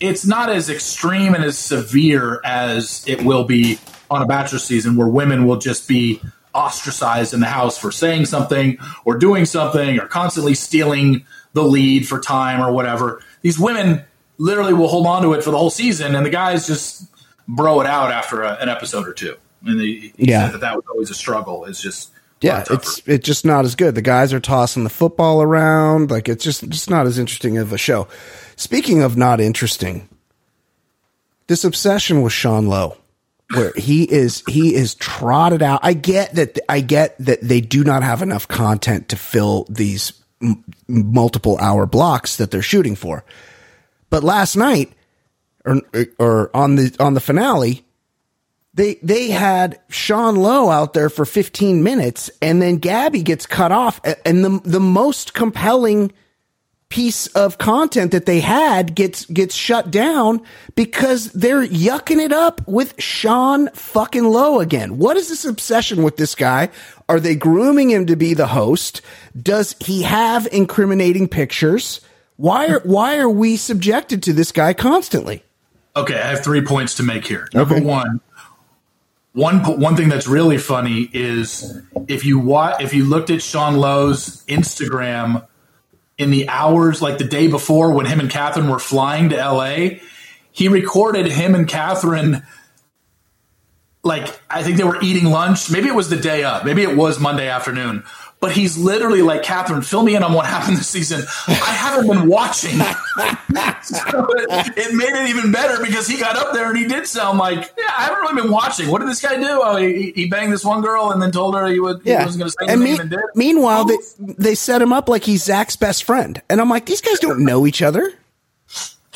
[0.00, 3.78] it's not as extreme and as severe as it will be
[4.10, 6.20] on a bachelor season where women will just be
[6.54, 12.08] ostracized in the house for saying something or doing something or constantly stealing the lead
[12.08, 13.22] for time or whatever.
[13.42, 14.02] These women
[14.38, 17.04] literally will hold on to it for the whole season and the guys just
[17.46, 19.36] bro it out after a, an episode or two.
[19.64, 19.80] And
[20.16, 20.46] Yeah.
[20.46, 21.64] said that that was always a struggle.
[21.66, 23.94] It's just Yeah, it's it's just not as good.
[23.94, 26.10] The guys are tossing the football around.
[26.10, 28.08] Like it's just just not as interesting of a show.
[28.56, 30.08] Speaking of not interesting,
[31.46, 32.96] this obsession with Sean Lowe.
[33.54, 35.80] where he is he is trotted out.
[35.82, 40.12] I get that I get that they do not have enough content to fill these
[40.40, 43.24] m- multiple hour blocks that they're shooting for.
[44.08, 44.92] But last night
[45.64, 45.80] or
[46.18, 47.84] or on the on the finale,
[48.74, 53.72] they they had Sean Lowe out there for 15 minutes and then Gabby gets cut
[53.72, 56.12] off and the the most compelling
[56.90, 60.42] piece of content that they had gets gets shut down
[60.74, 64.98] because they're yucking it up with Sean fucking Lowe again.
[64.98, 66.68] What is this obsession with this guy?
[67.08, 69.02] Are they grooming him to be the host?
[69.40, 72.00] Does he have incriminating pictures?
[72.36, 75.44] Why are why are we subjected to this guy constantly?
[75.96, 77.48] Okay, I have three points to make here.
[77.52, 77.84] Number okay.
[77.84, 78.20] one,
[79.32, 83.76] one one thing that's really funny is if you wa- if you looked at Sean
[83.76, 85.46] Lowe's Instagram
[86.18, 90.00] in the hours like the day before when him and Catherine were flying to LA,
[90.50, 92.42] he recorded him and Catherine
[94.02, 95.70] like I think they were eating lunch.
[95.70, 96.64] Maybe it was the day up.
[96.64, 98.02] Maybe it was Monday afternoon.
[98.40, 101.22] But he's literally like, Catherine, fill me in on what happened this season.
[101.46, 102.70] I haven't been watching.
[103.82, 107.06] so it, it, made it even better because he got up there and he did
[107.06, 108.90] sound like, yeah, I haven't really been watching.
[108.90, 109.60] What did this guy do?
[109.62, 112.20] Oh, he, he banged this one girl and then told her he, would, yeah.
[112.20, 113.20] he wasn't going to say and, me- and did.
[113.34, 116.40] Meanwhile, they, they set him up like he's Zach's best friend.
[116.48, 118.10] And I'm like, these guys don't know each other.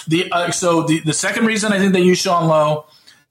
[0.07, 2.85] The uh, So the, the second reason I think they use Sean Lowe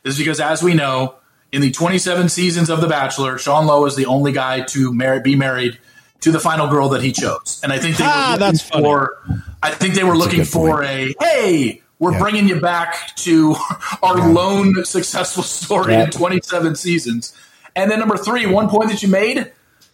[0.03, 1.15] is because, as we know,
[1.53, 5.21] in the 27 seasons of The Bachelor, Sean Lowe is the only guy to marry,
[5.21, 5.77] be married
[6.21, 7.61] to the final girl that he chose.
[7.63, 9.23] And I think they ah, were looking for.
[9.61, 11.15] I think they were that's looking a for point.
[11.21, 12.19] a hey, we're yeah.
[12.19, 13.55] bringing you back to
[14.03, 14.27] our yeah.
[14.27, 16.05] lone successful story yeah.
[16.05, 17.37] in 27 seasons.
[17.75, 19.51] And then number three, one point that you made,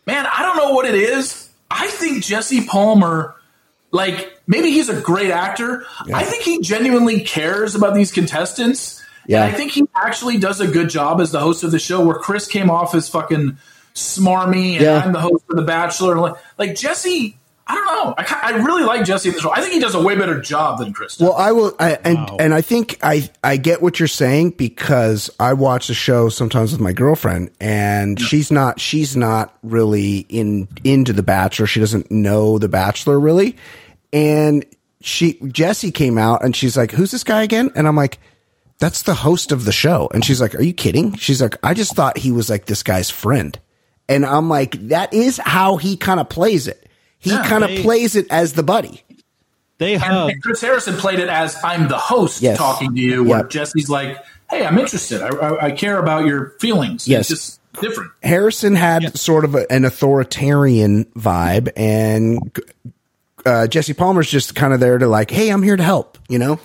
[0.07, 1.49] man, I don't know what it is.
[1.69, 3.35] I think Jesse Palmer,
[3.91, 5.85] like maybe he's a great actor.
[6.13, 9.03] I think he genuinely cares about these contestants.
[9.29, 9.43] Yeah.
[9.43, 12.03] And I think he actually does a good job as the host of the show
[12.03, 13.59] where Chris came off as fucking
[13.93, 15.03] smarmy and yeah.
[15.05, 16.15] I'm the host of The Bachelor.
[16.15, 18.15] Like, like Jesse, I don't know.
[18.17, 19.53] I, I really like Jesse in this role.
[19.55, 21.17] I think he does a way better job than Chris.
[21.17, 21.27] Does.
[21.27, 22.37] Well, I will, I, and wow.
[22.39, 26.71] and I think I I get what you're saying because I watch the show sometimes
[26.71, 28.25] with my girlfriend, and yeah.
[28.25, 31.67] she's not she's not really in into The Bachelor.
[31.67, 33.57] She doesn't know The Bachelor really,
[34.11, 34.65] and
[35.01, 38.17] she Jesse came out and she's like, "Who's this guy again?" And I'm like.
[38.79, 40.09] That's the host of the show.
[40.13, 41.15] And she's like, Are you kidding?
[41.15, 43.59] She's like, I just thought he was like this guy's friend.
[44.07, 46.89] And I'm like, that is how he kind of plays it.
[47.19, 49.03] He yeah, kind of plays it as the buddy.
[49.77, 52.57] They have Chris Harrison played it as I'm the host yes.
[52.57, 53.49] talking to you, where yep.
[53.49, 54.17] Jesse's like,
[54.49, 55.21] "Hey, I'm interested.
[55.21, 58.11] I, I, I care about your feelings." Yes, it's just different.
[58.21, 62.59] Harrison had sort of a, an authoritarian vibe, and
[63.45, 66.39] uh, Jesse Palmer's just kind of there to like, "Hey, I'm here to help," you
[66.39, 66.59] know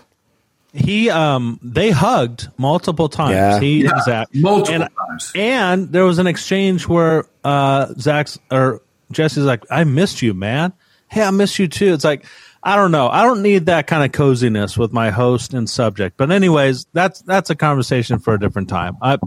[0.75, 3.35] he um they hugged multiple times.
[3.35, 3.61] Yeah.
[3.61, 5.33] He yeah, Zach multiple and, times.
[5.35, 10.73] And there was an exchange where uh Zach's or Jesse's like, I missed you, man.
[11.09, 11.95] Hey, I missed you too.
[11.95, 12.27] It's like
[12.63, 13.09] I don't know.
[13.09, 16.17] I don't need that kind of coziness with my host and subject.
[16.17, 18.97] But anyways, that's that's a conversation for a different time.
[19.01, 19.19] I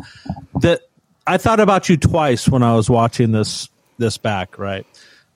[0.62, 0.82] that
[1.26, 4.86] I thought about you twice when I was watching this this back, right?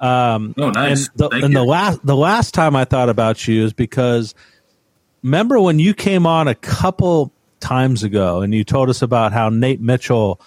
[0.01, 1.07] Um, oh, nice.
[1.07, 4.35] And, the, and the last the last time I thought about you is because
[5.23, 9.49] remember when you came on a couple times ago and you told us about how
[9.49, 10.41] Nate Mitchell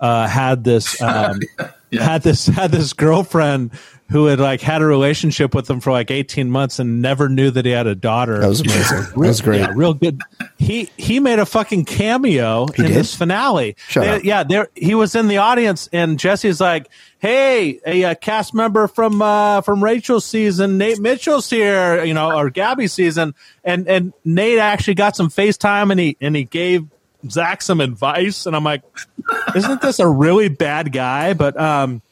[0.00, 1.40] uh, had this um,
[1.90, 2.02] yeah.
[2.02, 3.70] had this had this girlfriend
[4.10, 7.50] who had like had a relationship with him for like 18 months and never knew
[7.50, 8.38] that he had a daughter.
[8.38, 8.98] That was amazing.
[8.98, 9.60] that was great.
[9.60, 10.22] Yeah, real good.
[10.58, 12.96] He he made a fucking cameo he in did?
[12.96, 13.76] this finale.
[13.88, 14.24] Shut they, up.
[14.24, 18.86] Yeah, there he was in the audience and Jesse's like, "Hey, a, a cast member
[18.86, 23.34] from uh, from Rachel's season, Nate Mitchell's here, you know, or Gabby's season."
[23.64, 26.86] And and Nate actually got some FaceTime and he and he gave
[27.28, 28.82] Zach some advice and I'm like,
[29.54, 32.02] "Isn't this a really bad guy?" But um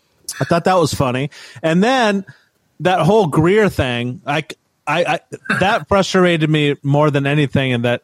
[0.40, 1.30] I thought that was funny.
[1.62, 2.24] And then
[2.80, 4.44] that whole Greer thing, I,
[4.86, 5.20] I, I
[5.60, 8.02] that frustrated me more than anything, in that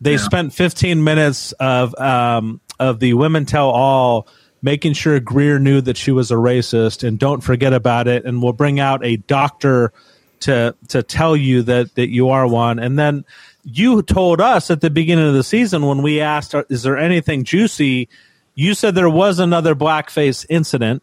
[0.00, 0.18] they yeah.
[0.18, 4.28] spent 15 minutes of um, of the women tell all
[4.62, 8.42] making sure Greer knew that she was a racist and don't forget about it, and
[8.42, 9.92] we'll bring out a doctor
[10.40, 13.24] to to tell you that that you are one, and then
[13.64, 17.44] you told us at the beginning of the season when we asked, "Is there anything
[17.44, 18.08] juicy?"
[18.54, 21.02] You said there was another blackface incident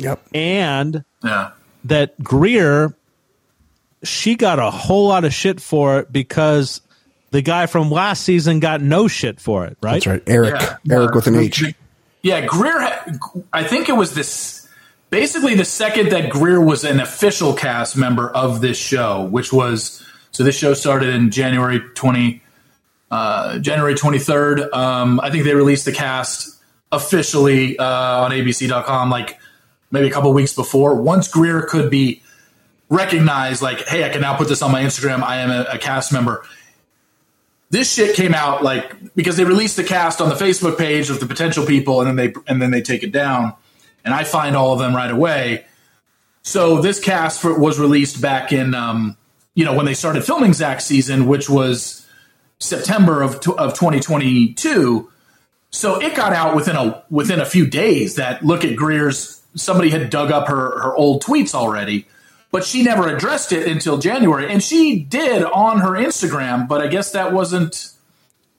[0.00, 0.20] Yep.
[0.34, 1.50] And yeah.
[1.84, 2.94] that Greer,
[4.02, 6.80] she got a whole lot of shit for it because
[7.30, 9.94] the guy from last season got no shit for it, right?
[9.94, 10.22] That's right.
[10.26, 10.60] Erich.
[10.60, 10.76] Yeah.
[10.90, 11.74] Eric with an H.
[12.22, 13.00] Yeah, Greer,
[13.52, 14.68] I think it was this
[15.10, 20.04] basically the second that Greer was an official cast member of this show, which was
[20.32, 22.42] so this show started in January 20,
[23.10, 24.72] uh, January 23rd.
[24.72, 26.60] Um, I think they released the cast
[26.92, 29.38] officially uh, on ABC.com, like
[29.90, 30.94] maybe a couple weeks before.
[30.94, 32.22] Once Greer could be
[32.88, 35.22] recognized, like, hey, I can now put this on my Instagram.
[35.22, 36.44] I am a, a cast member.
[37.70, 41.20] This shit came out like because they released the cast on the Facebook page of
[41.20, 43.54] the potential people, and then they and then they take it down,
[44.04, 45.66] and I find all of them right away.
[46.42, 49.16] So this cast for, was released back in, um,
[49.60, 52.06] you know, when they started filming Zach season, which was
[52.60, 55.10] September of of 2022.
[55.68, 59.90] So it got out within a within a few days that look at Greer's somebody
[59.90, 62.06] had dug up her her old tweets already,
[62.50, 66.86] but she never addressed it until January, and she did on her Instagram, but I
[66.86, 67.92] guess that wasn't.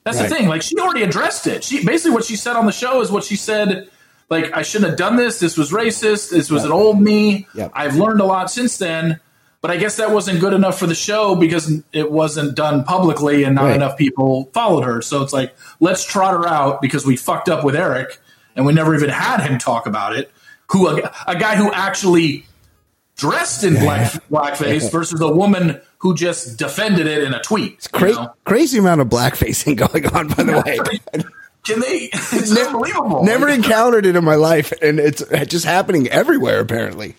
[0.04, 0.30] That's right.
[0.30, 0.50] the thing.
[0.50, 1.64] Like she already addressed it.
[1.64, 3.90] She basically what she said on the show is what she said.
[4.30, 5.40] Like I shouldn't have done this.
[5.40, 6.30] This was racist.
[6.30, 6.66] This was yep.
[6.68, 7.48] an old me.
[7.56, 7.72] Yep.
[7.74, 9.20] I've learned a lot since then.
[9.62, 13.44] But I guess that wasn't good enough for the show because it wasn't done publicly
[13.44, 13.76] and not right.
[13.76, 15.04] enough people followed her.
[15.04, 18.20] So it's like, let's trot her out because we fucked up with Erich
[18.56, 20.32] and we never even had him talk about it.
[20.72, 22.46] Who a, a guy who actually
[23.18, 27.74] dressed in black blackface versus a woman who just defended it in a tweet.
[27.74, 28.34] It's cra- you know?
[28.46, 31.24] crazy amount of blackfacing going on, by the way.
[31.64, 32.10] Can they?
[32.34, 33.24] It's never, unbelievable.
[33.24, 36.60] Never encountered it in my life, and it's just happening everywhere.
[36.60, 37.16] Apparently,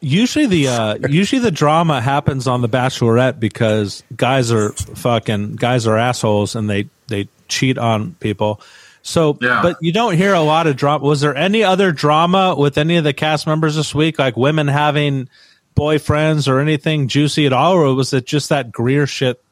[0.00, 5.86] Usually the uh, usually the drama happens on the Bachelorette because guys are fucking guys
[5.86, 8.60] are assholes and they they cheat on people.
[9.02, 9.60] So, yeah.
[9.62, 11.04] but you don't hear a lot of drama.
[11.04, 14.68] Was there any other drama with any of the cast members this week, like women
[14.68, 15.28] having
[15.74, 19.42] boyfriends or anything juicy at all, or was it just that Greer shit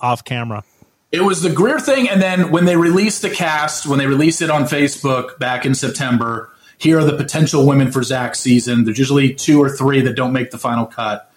[0.00, 0.64] off camera?
[1.10, 4.42] It was the Greer thing, and then when they released the cast, when they released
[4.42, 8.84] it on Facebook back in September, here are the potential women for Zach's season.
[8.84, 11.30] There's usually two or three that don't make the final cut.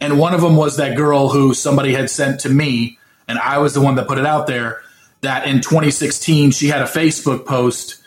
[0.00, 3.58] And one of them was that girl who somebody had sent to me, and I
[3.58, 4.82] was the one that put it out there,
[5.22, 8.02] that in 2016 she had a Facebook post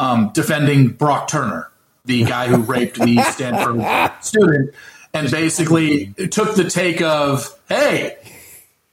[0.00, 1.70] um, defending Brock Turner,
[2.04, 3.82] the guy who raped the Stanford
[4.24, 4.74] student,
[5.12, 8.16] and basically took the take of, hey,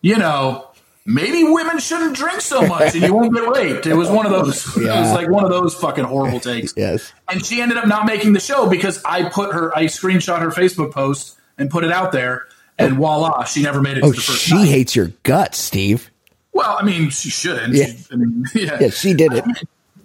[0.01, 0.70] you know,
[1.13, 3.85] maybe women shouldn't drink so much and you won't get raped.
[3.85, 4.77] It was one of those.
[4.77, 4.97] Yeah.
[4.97, 6.73] It was like one of those fucking horrible takes.
[6.75, 7.13] yes.
[7.29, 10.49] And she ended up not making the show because I put her, I screenshot her
[10.49, 12.47] Facebook post and put it out there,
[12.77, 14.03] and voila, she never made it.
[14.03, 14.67] Oh, she night.
[14.67, 16.09] hates your guts, Steve.
[16.53, 17.73] Well, I mean, she shouldn't.
[17.73, 17.85] Yeah.
[17.87, 18.77] She, I mean, yeah.
[18.81, 19.43] yeah, she did it.
[19.43, 19.55] I mean,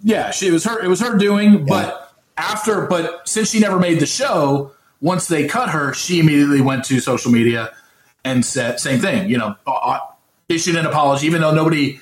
[0.03, 0.83] yeah, she it was her.
[0.83, 1.53] It was her doing.
[1.53, 1.65] Yeah.
[1.67, 6.61] But after, but since she never made the show, once they cut her, she immediately
[6.61, 7.73] went to social media
[8.23, 9.29] and said same thing.
[9.29, 9.99] You know, uh, uh,
[10.49, 11.99] issued an apology, even though nobody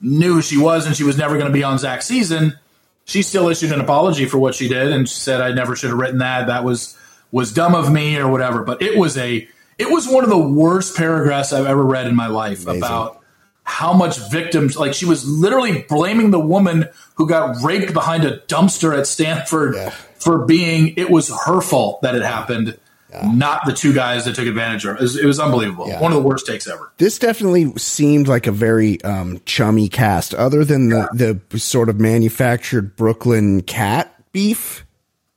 [0.00, 2.58] knew who she was and she was never going to be on Zach's season.
[3.04, 5.90] She still issued an apology for what she did and she said, "I never should
[5.90, 6.48] have written that.
[6.48, 6.98] That was
[7.30, 10.38] was dumb of me or whatever." But it was a it was one of the
[10.38, 12.82] worst paragraphs I've ever read in my life Amazing.
[12.82, 13.20] about
[13.62, 18.38] how much victims like she was literally blaming the woman who got raped behind a
[18.38, 19.90] dumpster at Stanford yeah.
[19.90, 22.78] for being it was her fault that it happened
[23.10, 23.30] yeah.
[23.32, 25.00] not the two guys that took advantage of it.
[25.02, 25.88] Was, it was unbelievable.
[25.88, 26.00] Yeah.
[26.00, 26.92] One of the worst takes ever.
[26.98, 31.32] This definitely seemed like a very um, chummy cast, other than the, yeah.
[31.50, 34.84] the sort of manufactured Brooklyn cat beef.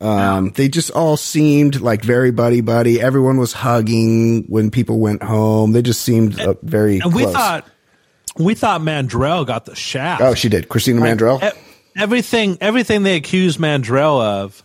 [0.01, 3.01] Um, they just all seemed like very buddy buddy.
[3.01, 5.73] Everyone was hugging when people went home.
[5.73, 6.99] They just seemed uh, very.
[6.99, 7.67] And we thought
[8.37, 10.21] we thought Mandrell got the shaft.
[10.21, 10.69] Oh, she did.
[10.69, 11.53] Christina like, Mandrell.
[11.97, 14.63] Everything, everything they accused Mandrell of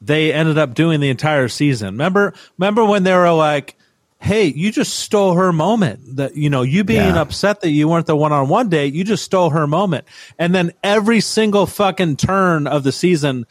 [0.00, 1.88] they ended up doing the entire season.
[1.88, 3.76] Remember, remember when they were like,
[4.18, 7.20] "Hey, you just stole her moment." That you know, you being yeah.
[7.20, 10.04] upset that you weren't the one-on-one date, you just stole her moment.
[10.38, 13.46] And then every single fucking turn of the season,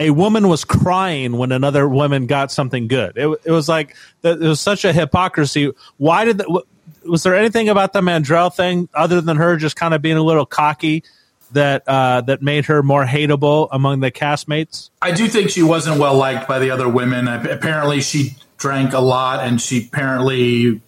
[0.00, 3.16] a woman was crying when another woman got something good.
[3.16, 5.72] It, it was like it was such a hypocrisy.
[5.98, 6.64] Why did the,
[7.04, 10.22] was there anything about the Mandrell thing other than her just kind of being a
[10.22, 11.04] little cocky?
[11.52, 14.90] That uh, that made her more hateable among the castmates?
[15.00, 17.28] I do think she wasn't well liked by the other women.
[17.28, 20.80] Apparently, she drank a lot, and she apparently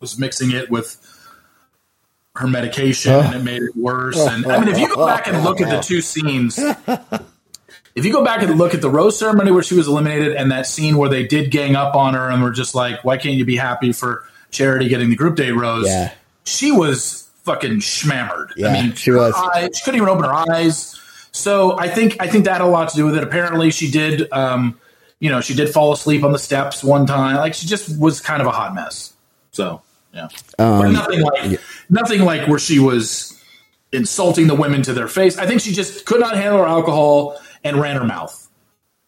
[0.00, 0.96] was mixing it with
[2.36, 4.18] her medication, and it made it worse.
[4.18, 6.58] And I mean, if you go back and look at the two scenes.
[7.96, 10.52] If you go back and look at the rose ceremony where she was eliminated and
[10.52, 13.34] that scene where they did gang up on her and were just like, why can't
[13.34, 15.86] you be happy for Charity getting the group date rose?
[15.86, 16.12] Yeah.
[16.44, 18.52] She was fucking schmammered.
[18.56, 19.34] Yeah, I mean, she was.
[19.34, 20.98] Eyes, she couldn't even open her eyes.
[21.32, 23.22] So I think I think that had a lot to do with it.
[23.22, 24.30] Apparently, she did.
[24.32, 24.78] Um,
[25.18, 27.36] you know, she did fall asleep on the steps one time.
[27.36, 29.12] Like she just was kind of a hot mess.
[29.52, 29.82] So
[30.14, 30.28] yeah,
[30.58, 31.58] um, but nothing like yeah.
[31.88, 33.36] nothing like where she was
[33.92, 35.38] insulting the women to their face.
[35.38, 38.48] I think she just could not handle her alcohol and ran her mouth.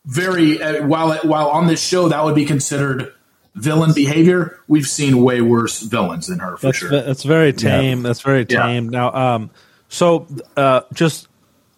[0.05, 3.13] Very uh, while while on this show that would be considered
[3.55, 6.91] villain behavior, we've seen way worse villains than her for that's, sure.
[6.91, 7.99] That's very tame.
[7.99, 8.03] Yeah.
[8.09, 8.85] That's very tame.
[8.87, 8.91] Yeah.
[8.91, 9.51] Now, um,
[9.89, 10.27] so
[10.57, 11.29] uh, just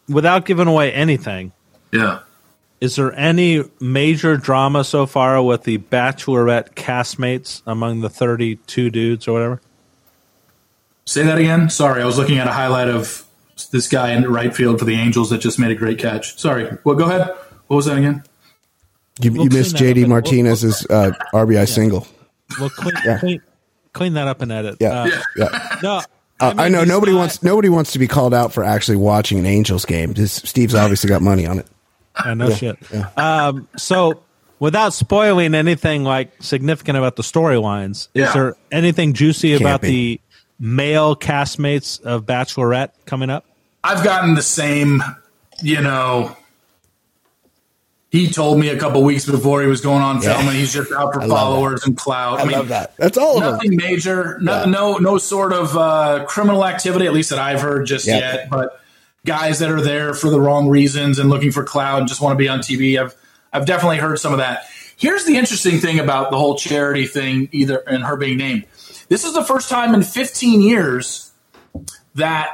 [0.09, 1.53] without giving away anything,
[1.93, 2.21] Yeah.
[2.81, 9.27] is there any major drama so far with the Bachelorette castmates among the 32 dudes
[9.27, 9.61] or whatever?
[11.07, 11.69] Say that again.
[11.71, 13.25] Sorry, I was looking at a highlight of
[13.73, 16.39] this guy in right field for the Angels that just made a great catch.
[16.39, 16.79] Sorry.
[16.85, 17.29] Well, go ahead.
[17.67, 18.23] What was that again?
[19.21, 22.07] You, We'll you clean missed that up JD in- Martinez's uh, RBI single.
[22.59, 23.19] Well, clean, Yeah.
[23.19, 23.43] clean,
[23.93, 24.77] clean that up and edit.
[24.81, 25.77] Yeah, Uh, yeah.
[25.83, 25.93] no,
[26.41, 28.97] Uh, I mean, know nobody not- wants nobody wants to be called out for actually
[28.97, 30.13] watching an Angels game.
[30.15, 31.67] This, Steve's obviously got money on it.
[32.17, 32.77] I know shit.
[33.17, 34.21] Um, so,
[34.59, 38.33] without spoiling anything like significant about the storylines, is Yeah.
[38.33, 39.89] there anything juicy Can't about be.
[39.89, 40.21] the
[40.59, 43.45] male castmates of Bachelorette coming up?
[43.85, 45.03] I've gotten the same,
[45.63, 46.37] you know.
[48.15, 50.37] He told me a couple weeks before he was going on Yeah.
[50.37, 50.55] filming.
[50.55, 52.39] He's just out for love followers and clout.
[52.39, 52.97] I, love that.
[52.97, 53.41] That's all.
[53.41, 54.65] Nothing major, no, Yeah.
[54.67, 58.19] no, no sort of uh, criminal activity, at least that I've heard just Yeah.
[58.19, 58.51] yet.
[58.51, 58.81] But
[59.27, 62.35] guys that are there for the wrong reasons and looking for clout and just want
[62.35, 63.17] to be on TV, I've
[63.53, 64.67] I've definitely heard some of that.
[64.97, 68.67] Here's the interesting thing about the whole charity thing, either and her being named.
[69.09, 71.33] This is the first time in 15 years
[72.15, 72.51] that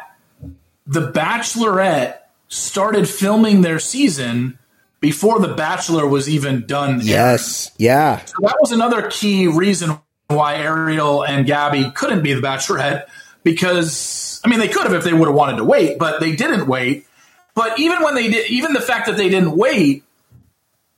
[0.86, 2.14] the Bachelorette
[2.48, 4.56] started filming their season
[5.00, 6.94] before The Bachelor was even done.
[6.96, 7.06] airing.
[7.06, 7.70] Yes.
[7.78, 8.24] Yeah.
[8.24, 9.98] So that was another key reason
[10.28, 13.06] why Ariel and Gabby couldn't be the Bachelorette
[13.42, 16.36] because I mean they could have if they would have wanted to wait, but they
[16.36, 17.06] didn't wait.
[17.54, 20.04] But even when they did, even the fact that they didn't wait,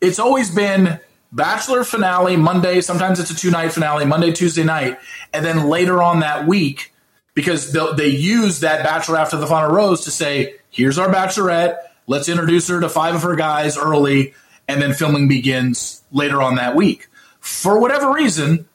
[0.00, 1.00] it's always been
[1.32, 2.80] Bachelor finale Monday.
[2.82, 4.98] Sometimes it's a two night finale, Monday, Tuesday night,
[5.32, 6.92] and then later on that week
[7.34, 11.76] because they they use that Bachelor after the final rose to say, "Here's our Bachelorette.
[12.06, 14.34] Let's introduce her to five of her guys early."
[14.68, 17.08] And then filming begins later on that week.
[17.40, 18.68] For whatever reason,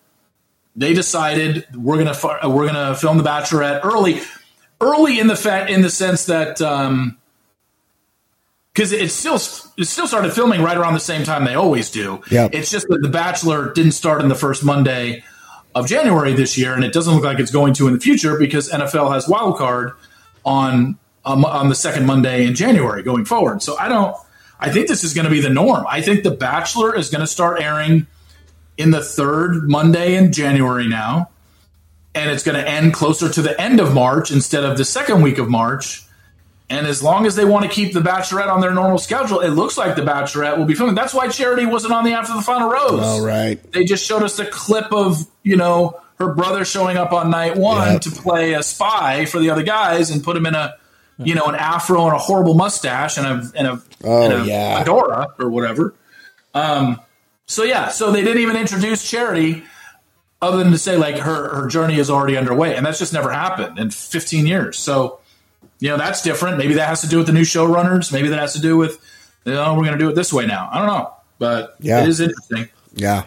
[0.76, 4.22] they decided we're gonna we're gonna film the Bachelorette early,
[4.80, 7.18] early in the fa- in the sense that um,
[8.78, 9.38] because it still
[9.78, 12.22] it still started filming right around the same time they always do.
[12.30, 12.48] Yeah.
[12.52, 15.24] It's just that the Bachelor didn't start in the first Monday
[15.74, 18.38] of January this year, and it doesn't look like it's going to in the future
[18.38, 19.94] because NFL has wild card
[20.46, 23.62] on um, on the second Monday in January going forward.
[23.62, 24.16] So I don't.
[24.60, 25.86] I think this is going to be the norm.
[25.88, 28.08] I think The Bachelor is going to start airing
[28.78, 31.30] in the third Monday in January now,
[32.16, 35.22] and it's going to end closer to the end of March instead of the second
[35.22, 36.04] week of March.
[36.70, 39.52] And as long as they want to keep the Bachelorette on their normal schedule, it
[39.52, 40.96] looks like the Bachelorette will be filming.
[40.96, 43.00] That's why Charity wasn't on the After the Final Rose.
[43.04, 43.56] All right.
[43.72, 47.56] They just showed us a clip of you know her brother showing up on night
[47.58, 48.00] one Yeah.
[48.00, 50.74] to play a spy for the other guys and put him in a
[51.20, 54.46] you know an afro and a horrible mustache and a and a, Oh, and a
[54.46, 54.78] yeah.
[54.80, 55.94] fedora or whatever.
[56.54, 57.00] Um,
[57.46, 59.64] so yeah, so they didn't even introduce Charity
[60.42, 63.32] other than to say like her her journey is already underway, and that's just never
[63.32, 64.78] happened in 15 years.
[64.78, 65.20] So
[65.80, 66.58] you know that's different.
[66.58, 68.12] Maybe that has to do with the new showrunners.
[68.14, 69.00] Maybe that has to do with
[69.46, 70.70] you know we're going to do it this way now.
[70.72, 72.04] I don't know, but Yeah.
[72.04, 72.70] it is interesting.
[72.94, 73.24] Yeah.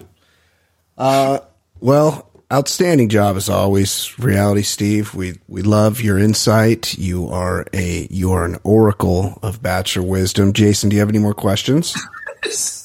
[0.98, 1.40] Uh,
[1.80, 5.14] well, outstanding job as always, reality Steve.
[5.14, 6.98] We we love your insight.
[6.98, 10.52] You are a you are an oracle of bachelor wisdom.
[10.52, 11.96] Jason, do you have any more questions?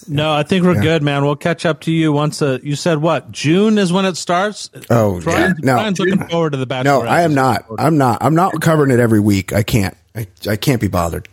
[0.08, 1.24] No, I think we're good, man.
[1.24, 2.42] We'll catch up to you once.
[2.42, 3.32] Uh, you said what?
[3.32, 4.70] June is when it starts.
[4.90, 5.54] Oh, yeah.
[5.60, 5.76] No.
[5.76, 7.06] Brian's looking forward to the Bachelor.
[7.06, 7.66] No, I am not.
[7.80, 8.20] I'm not.
[8.22, 9.54] I'm not covering it every week.
[9.54, 9.96] I can't.
[10.14, 11.28] I, I can't be bothered.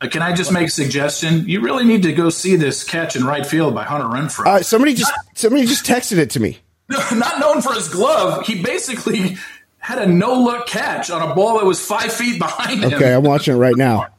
[0.00, 1.48] Uh, Can I just make a suggestion?
[1.48, 4.46] You really need to go see this catch in right field by Hunter Renfroe.
[4.46, 6.58] Uh, somebody just somebody just texted it to me.
[7.12, 9.36] Not known for his glove, he basically
[9.78, 12.94] had a no look catch on a ball that was five feet behind him.
[12.94, 14.06] Okay, I'm watching it right now.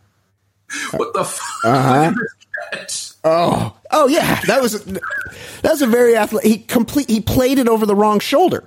[0.92, 1.66] What the fuck?
[1.66, 2.14] Uh-huh.
[3.24, 5.02] Oh, oh yeah, that was that
[5.64, 6.50] was a very athletic.
[6.50, 7.10] He complete.
[7.10, 8.64] He played it over the wrong shoulder.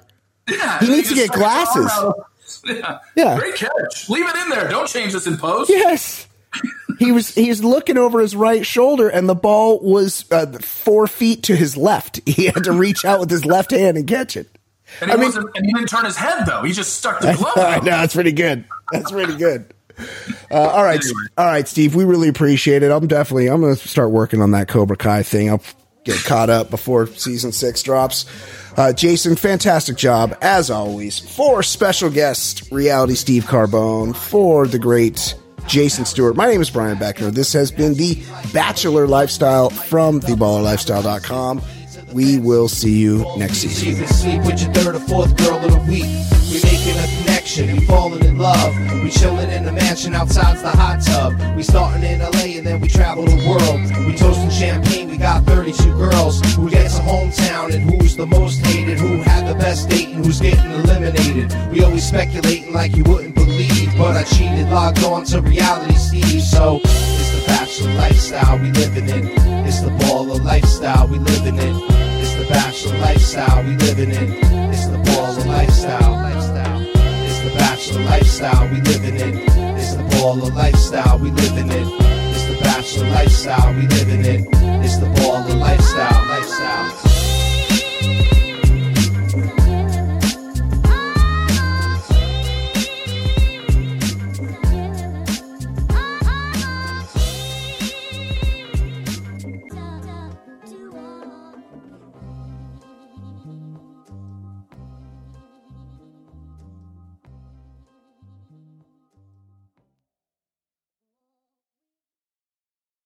[0.48, 2.24] Yeah, He needs to get stuck his arm glasses.
[2.66, 2.98] Yeah.
[3.16, 3.38] Yeah.
[3.38, 4.08] Great catch.
[4.10, 4.68] Leave it in there.
[4.68, 5.70] Don't change this in post.
[5.70, 6.26] Yes.
[7.00, 11.06] He was he was looking over his right shoulder, and the ball was uh, four
[11.06, 12.20] feet to his left.
[12.26, 14.48] He had to reach out with his left hand and catch it.
[15.00, 16.62] And he, I mean- wasn't, and he didn't turn his head, though.
[16.62, 18.64] He just stuck the glove I know that's pretty good.
[18.92, 19.72] That's pretty good.
[20.50, 21.02] Uh, all right,
[21.38, 21.94] all right, Steve.
[21.94, 22.90] We really appreciate it.
[22.90, 25.50] I'm definitely I'm going to start working on that Cobra Kai thing.
[25.50, 25.62] I'll
[26.04, 28.26] get caught up before season six drops.
[28.76, 31.18] Uh, Jason, fantastic job as always.
[31.18, 35.34] For special guest reality Steve Carbone, for the great
[35.66, 36.36] Jason Stewart.
[36.36, 37.30] My name is Brian Beckner.
[37.30, 41.62] This has been the Bachelor Lifestyle from thebachelorlifestyle.com.
[42.12, 43.88] We will see you next season.
[43.88, 46.04] You can sleep with your third or fourth girl of the week.
[46.50, 48.74] We making a connection, we falling in love.
[49.04, 51.56] We chilling in the mansion outside's the hot tub.
[51.56, 54.06] We starting in LA and then we travel the world.
[54.06, 56.40] We toasting champagne, we got 32 girls.
[56.56, 58.98] Who gets a hometown and who's the most hated?
[58.98, 61.54] Who had the best date and who's getting eliminated?
[61.70, 63.59] We always speculating like you wouldn't believe.
[64.00, 66.42] But I cheated, logged on to reality, Steve.
[66.42, 69.26] So it's the bachelor lifestyle we living in.
[69.66, 71.76] It's the baller lifestyle we living in.
[72.22, 74.32] It's the bachelor lifestyle we living in.
[74.72, 76.12] It's the baller lifestyle.
[76.12, 76.80] lifestyle.
[76.80, 79.36] It's the bachelor lifestyle we living in.
[79.76, 81.86] It's the baller lifestyle we living in.
[82.32, 84.48] It's the bachelor lifestyle we living in.
[84.82, 86.26] It's the baller lifestyle.
[86.26, 87.09] lifestyle.